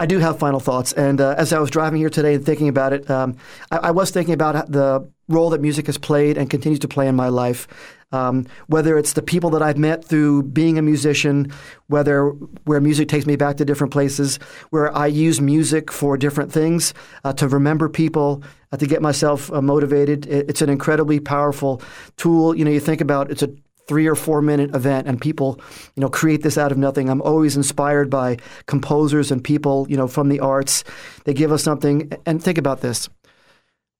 [0.00, 0.94] I do have final thoughts.
[0.94, 3.36] And uh, as I was driving here today and thinking about it, um,
[3.70, 7.08] I, I was thinking about the role that music has played and continues to play
[7.08, 7.66] in my life.
[8.12, 11.52] Um, whether it's the people that I've met through being a musician,
[11.86, 12.30] whether
[12.64, 14.38] where music takes me back to different places,
[14.70, 16.92] where I use music for different things,
[17.22, 18.42] uh, to remember people,
[18.72, 20.26] uh, to get myself uh, motivated.
[20.26, 21.82] It, it's an incredibly powerful
[22.16, 22.56] tool.
[22.56, 23.50] You know, you think about it's a
[23.90, 25.60] three or four minute event and people
[25.96, 28.36] you know create this out of nothing i'm always inspired by
[28.66, 30.84] composers and people you know from the arts
[31.24, 33.08] they give us something and think about this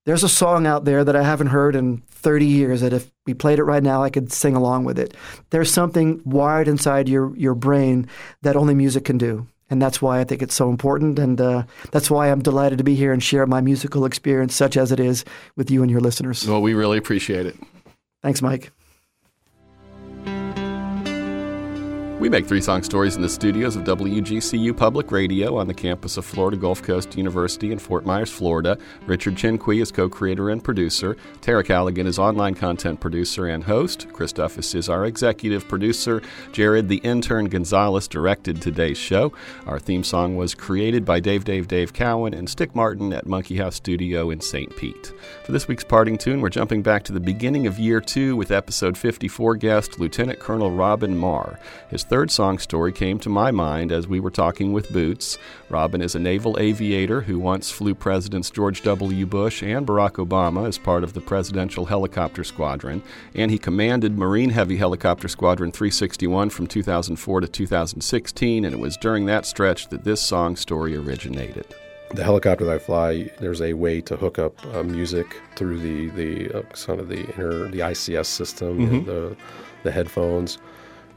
[0.06, 3.34] there's a song out there that i haven't heard in 30 years that if we
[3.34, 5.14] played it right now i could sing along with it
[5.50, 8.08] there's something wired inside your your brain
[8.42, 11.62] that only music can do and that's why I think it's so important, and uh,
[11.92, 14.98] that's why I'm delighted to be here and share my musical experience, such as it
[14.98, 15.24] is,
[15.56, 16.46] with you and your listeners.
[16.46, 17.56] Well, we really appreciate it.
[18.20, 18.72] Thanks, Mike.
[22.20, 26.18] We make three song stories in the studios of WGCU Public Radio on the campus
[26.18, 28.76] of Florida Gulf Coast University in Fort Myers, Florida.
[29.06, 31.16] Richard Chinqui is co creator and producer.
[31.40, 34.06] Tara Callaghan is online content producer and host.
[34.12, 36.20] Chris Duffus is our executive producer.
[36.52, 39.32] Jared, the intern Gonzalez, directed today's show.
[39.64, 43.56] Our theme song was created by Dave Dave Dave Cowan and Stick Martin at Monkey
[43.56, 44.76] House Studio in St.
[44.76, 45.14] Pete.
[45.46, 48.50] For this week's parting tune, we're jumping back to the beginning of year two with
[48.50, 51.58] episode 54 guest Lieutenant Colonel Robin Marr.
[51.88, 55.38] His third song story came to my mind as we were talking with Boots.
[55.68, 59.26] Robin is a naval aviator who once flew Presidents George W.
[59.26, 63.00] Bush and Barack Obama as part of the Presidential Helicopter Squadron,
[63.36, 68.96] and he commanded Marine Heavy Helicopter Squadron 361 from 2004 to 2016, and it was
[68.96, 71.64] during that stretch that this song story originated.
[72.12, 76.08] the helicopter that I fly, there's a way to hook up uh, music through the
[76.08, 79.36] the uh, kind of the inner the ICS system, the
[79.84, 80.58] the headphones,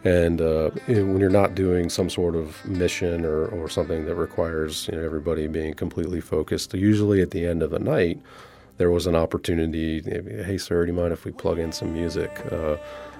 [0.03, 4.87] and uh, when you're not doing some sort of mission or, or something that requires
[4.91, 8.19] you know, everybody being completely focused, usually at the end of the night,
[8.77, 10.01] there was an opportunity.
[10.43, 12.31] Hey, sir, do you mind if we plug in some music?
[12.51, 12.75] Uh,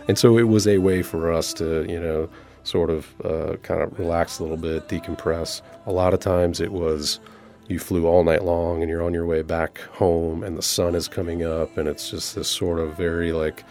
[0.07, 2.30] and so it was a way for us to you know
[2.64, 5.61] sort of uh, kind of relax a little bit, decompress.
[5.85, 7.19] A lot of times it was
[7.68, 10.95] you flew all night long and you're on your way back home and the sun
[10.95, 13.64] is coming up and it's just this sort of very like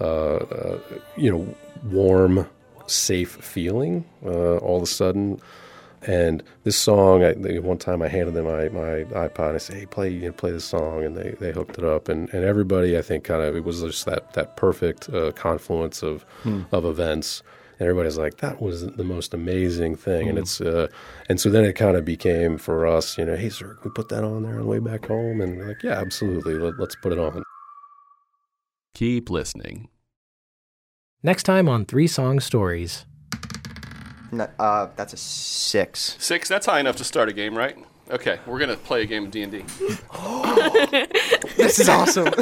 [0.00, 0.78] uh, uh,
[1.16, 1.54] you know
[1.90, 2.46] warm
[2.90, 5.40] safe feeling uh, all of a sudden.
[6.02, 9.58] And this song, I, they, one time I handed them my, my iPod and I
[9.58, 12.32] said, "Hey, play you know, play this song," and they, they hooked it up, and,
[12.32, 16.24] and everybody I think kind of it was just that that perfect uh, confluence of
[16.72, 17.42] of events,
[17.78, 20.88] and everybody's like, "That was the most amazing thing," and it's uh,
[21.28, 23.90] and so then it kind of became for us, you know, "Hey, sir, can we
[23.90, 26.80] put that on there on the way back home?" And we're like, "Yeah, absolutely, Let,
[26.80, 27.42] let's put it on."
[28.94, 29.88] Keep listening.
[31.22, 33.04] Next time on Three Song Stories.
[34.32, 36.16] No, uh, that's a six.
[36.18, 36.48] Six.
[36.48, 37.76] That's high enough to start a game, right?
[38.10, 39.64] Okay, we're gonna play a game of D and D.
[41.56, 42.26] This is awesome.